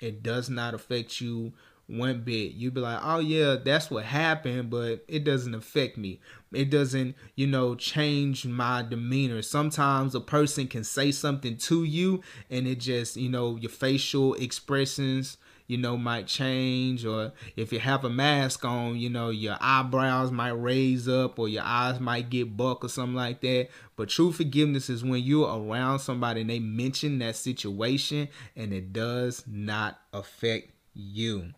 It 0.00 0.22
does 0.22 0.48
not 0.48 0.74
affect 0.74 1.20
you 1.20 1.52
one 1.86 2.22
bit. 2.22 2.52
You'd 2.52 2.74
be 2.74 2.80
like, 2.80 3.00
oh 3.02 3.18
yeah, 3.18 3.56
that's 3.62 3.90
what 3.90 4.04
happened, 4.04 4.70
but 4.70 5.04
it 5.08 5.24
doesn't 5.24 5.54
affect 5.54 5.98
me. 5.98 6.20
It 6.52 6.70
doesn't, 6.70 7.16
you 7.34 7.46
know, 7.46 7.74
change 7.74 8.46
my 8.46 8.82
demeanor. 8.82 9.42
Sometimes 9.42 10.14
a 10.14 10.20
person 10.20 10.68
can 10.68 10.84
say 10.84 11.10
something 11.10 11.56
to 11.58 11.84
you 11.84 12.22
and 12.50 12.66
it 12.66 12.76
just, 12.80 13.16
you 13.16 13.28
know, 13.28 13.56
your 13.56 13.70
facial 13.70 14.34
expressions 14.34 15.36
you 15.72 15.78
know, 15.78 15.96
might 15.96 16.26
change, 16.26 17.06
or 17.06 17.32
if 17.56 17.72
you 17.72 17.78
have 17.78 18.04
a 18.04 18.10
mask 18.10 18.62
on, 18.62 18.94
you 18.98 19.08
know, 19.08 19.30
your 19.30 19.56
eyebrows 19.58 20.30
might 20.30 20.50
raise 20.50 21.08
up, 21.08 21.38
or 21.38 21.48
your 21.48 21.62
eyes 21.62 21.98
might 21.98 22.28
get 22.28 22.58
buck, 22.58 22.84
or 22.84 22.88
something 22.88 23.16
like 23.16 23.40
that. 23.40 23.68
But 23.96 24.10
true 24.10 24.32
forgiveness 24.32 24.90
is 24.90 25.02
when 25.02 25.22
you're 25.22 25.48
around 25.48 26.00
somebody 26.00 26.42
and 26.42 26.50
they 26.50 26.58
mention 26.58 27.20
that 27.20 27.36
situation 27.36 28.28
and 28.54 28.74
it 28.74 28.92
does 28.92 29.44
not 29.46 29.98
affect 30.12 30.72
you. 30.92 31.54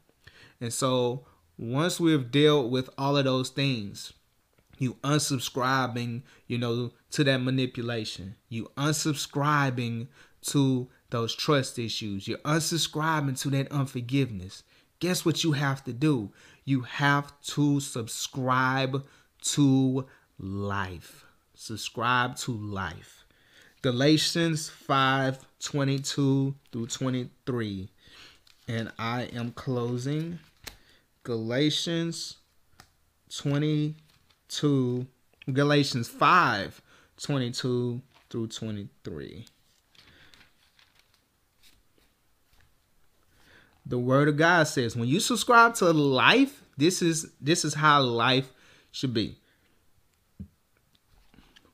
And 0.61 0.72
so 0.72 1.27
once 1.59 1.98
we've 1.98 2.31
dealt 2.31 2.70
with 2.70 2.88
all 2.96 3.16
of 3.16 3.24
those 3.24 3.50
things, 3.50 4.12
you 4.79 4.94
unsubscribing, 5.03 6.22
you 6.46 6.59
know, 6.59 6.92
to 7.11 7.24
that 7.24 7.38
manipulation. 7.38 8.37
You 8.48 8.70
unsubscribing 8.77 10.07
to 10.42 10.88
those 11.14 11.33
trust 11.33 11.79
issues. 11.79 12.27
You're 12.27 12.38
unsubscribing 12.38 13.40
to 13.42 13.50
that 13.50 13.70
unforgiveness. 13.70 14.64
Guess 14.98 15.24
what 15.24 15.44
you 15.44 15.53
have 15.53 15.85
to 15.85 15.92
do? 15.92 16.33
You 16.64 16.81
have 16.81 17.33
to 17.55 17.79
subscribe 17.79 19.07
to 19.53 20.07
life. 20.40 21.24
Subscribe 21.55 22.35
to 22.38 22.50
life. 22.53 23.24
Galatians 23.81 24.68
5 24.68 25.38
22 25.61 26.57
through 26.72 26.87
23. 26.88 27.88
And 28.66 28.90
I 28.98 29.29
am 29.35 29.53
closing 29.53 30.40
Galatians 31.22 32.38
22, 33.37 35.07
Galatians 35.53 36.09
5 36.09 36.83
22 37.16 38.03
through 38.31 38.48
23. 38.48 39.46
The 43.87 43.99
word 43.99 44.29
of 44.29 44.37
God 44.37 44.66
says 44.66 44.97
when 44.97 45.09
you 45.09 45.20
subscribe 45.20 45.75
to 45.77 45.92
life, 45.92 46.62
this 46.77 47.03
is 47.03 47.31
this 47.40 47.64
is 47.64 47.75
how 47.75 48.03
life 48.03 48.53
should 48.90 49.14
be. 49.14 49.38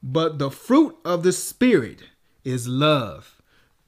But 0.02 0.38
the 0.38 0.50
fruit 0.50 0.96
of 1.04 1.22
the 1.22 1.32
spirit 1.32 2.02
is 2.44 2.66
love, 2.66 3.40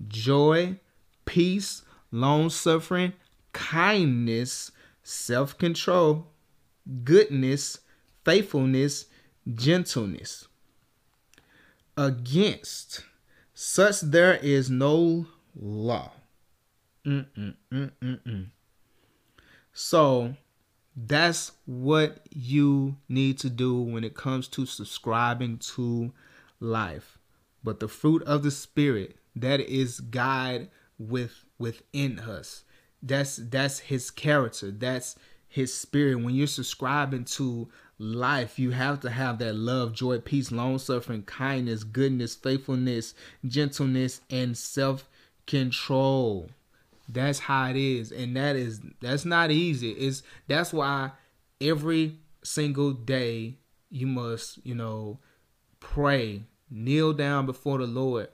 joy, 0.06 0.78
peace, 1.24 1.82
long 2.10 2.50
suffering, 2.50 3.14
kindness, 3.52 4.70
self-control, 5.02 6.26
goodness, 7.02 7.80
faithfulness, 8.24 9.06
gentleness. 9.54 10.48
Against 11.96 13.04
such 13.54 14.00
there 14.00 14.36
is 14.36 14.70
no 14.70 15.26
law. 15.54 16.12
Mm-mm-mm-mm-mm. 17.06 18.46
So 19.72 20.34
that's 20.94 21.52
what 21.64 22.20
you 22.30 22.96
need 23.08 23.38
to 23.38 23.50
do 23.50 23.80
when 23.80 24.04
it 24.04 24.14
comes 24.14 24.48
to 24.48 24.66
subscribing 24.66 25.58
to 25.74 26.12
life. 26.60 27.18
But 27.64 27.80
the 27.80 27.88
fruit 27.88 28.22
of 28.24 28.42
the 28.42 28.50
spirit 28.50 29.16
that 29.36 29.60
is 29.60 30.00
God 30.00 30.68
with 30.98 31.44
within 31.58 32.18
us. 32.18 32.64
That's 33.02 33.36
that's 33.36 33.80
his 33.80 34.10
character. 34.10 34.70
That's 34.70 35.16
his 35.48 35.74
spirit. 35.74 36.16
When 36.16 36.34
you're 36.34 36.46
subscribing 36.46 37.24
to 37.24 37.68
life, 37.98 38.58
you 38.58 38.70
have 38.70 39.00
to 39.00 39.10
have 39.10 39.38
that 39.38 39.54
love, 39.54 39.92
joy, 39.92 40.18
peace, 40.18 40.52
long 40.52 40.78
suffering, 40.78 41.22
kindness, 41.22 41.84
goodness, 41.84 42.34
faithfulness, 42.34 43.14
gentleness, 43.46 44.20
and 44.30 44.56
self 44.56 45.08
control. 45.46 46.50
That's 47.08 47.40
how 47.40 47.68
it 47.70 47.76
is, 47.76 48.12
and 48.12 48.36
that 48.36 48.56
is 48.56 48.80
that's 49.00 49.24
not 49.24 49.50
easy. 49.50 49.90
It's 49.90 50.22
that's 50.48 50.72
why 50.72 51.12
every 51.60 52.18
single 52.42 52.92
day 52.92 53.58
you 53.90 54.06
must, 54.06 54.64
you 54.64 54.74
know, 54.74 55.18
pray, 55.80 56.44
kneel 56.70 57.12
down 57.12 57.46
before 57.46 57.78
the 57.78 57.86
Lord, 57.86 58.28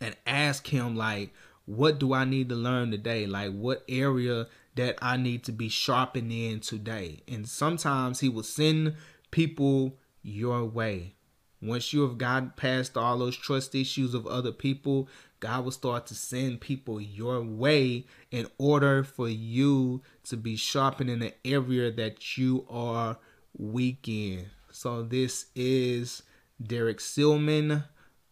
and 0.00 0.16
ask 0.26 0.66
Him 0.66 0.96
like, 0.96 1.32
what 1.64 1.98
do 1.98 2.12
I 2.12 2.24
need 2.24 2.48
to 2.50 2.54
learn 2.54 2.90
today? 2.90 3.26
Like 3.26 3.52
what 3.52 3.84
area 3.88 4.46
that 4.74 4.98
I 5.00 5.16
need 5.16 5.44
to 5.44 5.52
be 5.52 5.68
sharpened 5.68 6.32
in 6.32 6.60
today? 6.60 7.20
And 7.28 7.48
sometimes 7.48 8.20
He 8.20 8.28
will 8.28 8.42
send 8.42 8.96
people 9.30 9.96
your 10.22 10.64
way. 10.64 11.14
Once 11.62 11.92
you 11.92 12.02
have 12.02 12.18
gotten 12.18 12.50
past 12.56 12.96
all 12.96 13.18
those 13.18 13.36
trust 13.36 13.74
issues 13.74 14.14
of 14.14 14.26
other 14.26 14.50
people, 14.50 15.08
God 15.38 15.64
will 15.64 15.70
start 15.70 16.06
to 16.06 16.14
send 16.14 16.60
people 16.60 17.00
your 17.00 17.40
way 17.40 18.04
in 18.32 18.48
order 18.58 19.04
for 19.04 19.28
you 19.28 20.02
to 20.24 20.36
be 20.36 20.56
sharpened 20.56 21.08
in 21.08 21.20
the 21.20 21.32
area 21.44 21.92
that 21.92 22.36
you 22.36 22.66
are 22.68 23.16
weak 23.56 24.08
in. 24.08 24.46
So 24.72 25.02
this 25.02 25.46
is 25.54 26.22
Derrick 26.60 26.98
Silmon, 26.98 27.84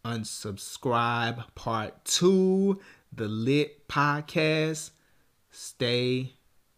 unsubscribe 0.05 1.45
part 1.55 2.05
two, 2.05 2.81
the 3.13 3.29
Lit 3.29 3.87
Podcast. 3.87 4.91
Stay 5.53 6.33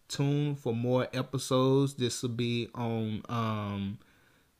tuned 0.07 0.59
for 0.59 0.75
more 0.75 1.07
episodes. 1.13 1.95
This 1.95 2.21
will 2.21 2.29
be 2.29 2.69
on 2.75 3.23
um 3.29 3.97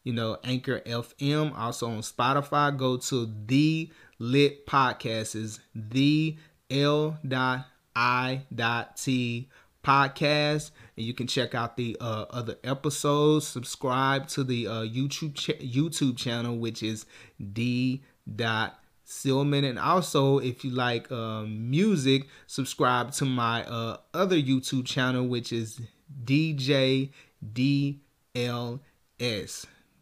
you 0.03 0.13
know 0.13 0.37
Anchor 0.43 0.81
FM, 0.81 1.57
also 1.57 1.87
on 1.87 1.99
Spotify. 1.99 2.75
Go 2.75 2.97
to 2.97 3.31
the 3.45 3.91
Lit 4.19 4.65
Podcast. 4.65 5.35
Is 5.35 5.59
the 5.75 6.37
L 6.69 7.17
dot 7.27 7.65
I 7.95 8.41
dot 8.53 8.97
T 8.97 9.49
podcast. 9.83 10.71
And 10.97 11.05
you 11.05 11.13
can 11.13 11.27
check 11.27 11.53
out 11.53 11.77
the 11.77 11.97
uh, 11.99 12.25
other 12.29 12.55
episodes. 12.63 13.47
Subscribe 13.47 14.27
to 14.29 14.43
the 14.43 14.67
uh, 14.67 14.81
youtube 14.83 15.35
ch- 15.35 15.59
youtube 15.59 16.17
channel 16.17 16.57
which 16.57 16.81
is 16.81 17.05
d 17.51 18.03
dot 18.35 18.79
Silmon. 19.05 19.69
And 19.69 19.77
also 19.77 20.39
if 20.39 20.63
you 20.63 20.71
like 20.71 21.11
uh, 21.11 21.43
music 21.43 22.27
subscribe 22.47 23.11
to 23.13 23.25
my 23.25 23.63
uh, 23.65 23.97
other 24.13 24.37
youtube 24.37 24.85
channel 24.85 25.27
which 25.27 25.51
is 25.51 25.81
dj 26.23 27.09
dls 27.53 27.99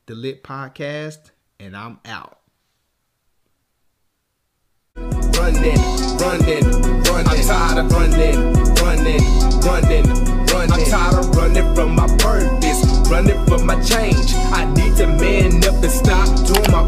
the 0.05 0.15
Lit 0.15 0.43
Podcast, 0.43 1.31
and 1.59 1.75
I'm 1.75 1.99
out. 2.05 2.39
Running, 4.95 5.77
running, 6.17 6.65
running. 7.03 7.27
I'm 7.27 7.41
tired 7.45 7.77
of 7.77 7.91
running, 7.91 8.53
running, 8.75 9.23
running, 9.61 10.05
running. 10.47 10.71
I'm 10.71 10.85
tired 10.85 11.19
of 11.19 11.35
running 11.35 11.75
from 11.75 11.95
my 11.95 12.07
purpose, 12.17 13.09
running 13.09 13.45
from 13.45 13.65
my 13.65 13.81
change. 13.81 14.33
I 14.53 14.65
need 14.73 14.97
to 14.97 15.07
man 15.07 15.63
up 15.65 15.83
and 15.83 15.91
stop 15.91 16.27
doing 16.47 16.71
my. 16.71 16.81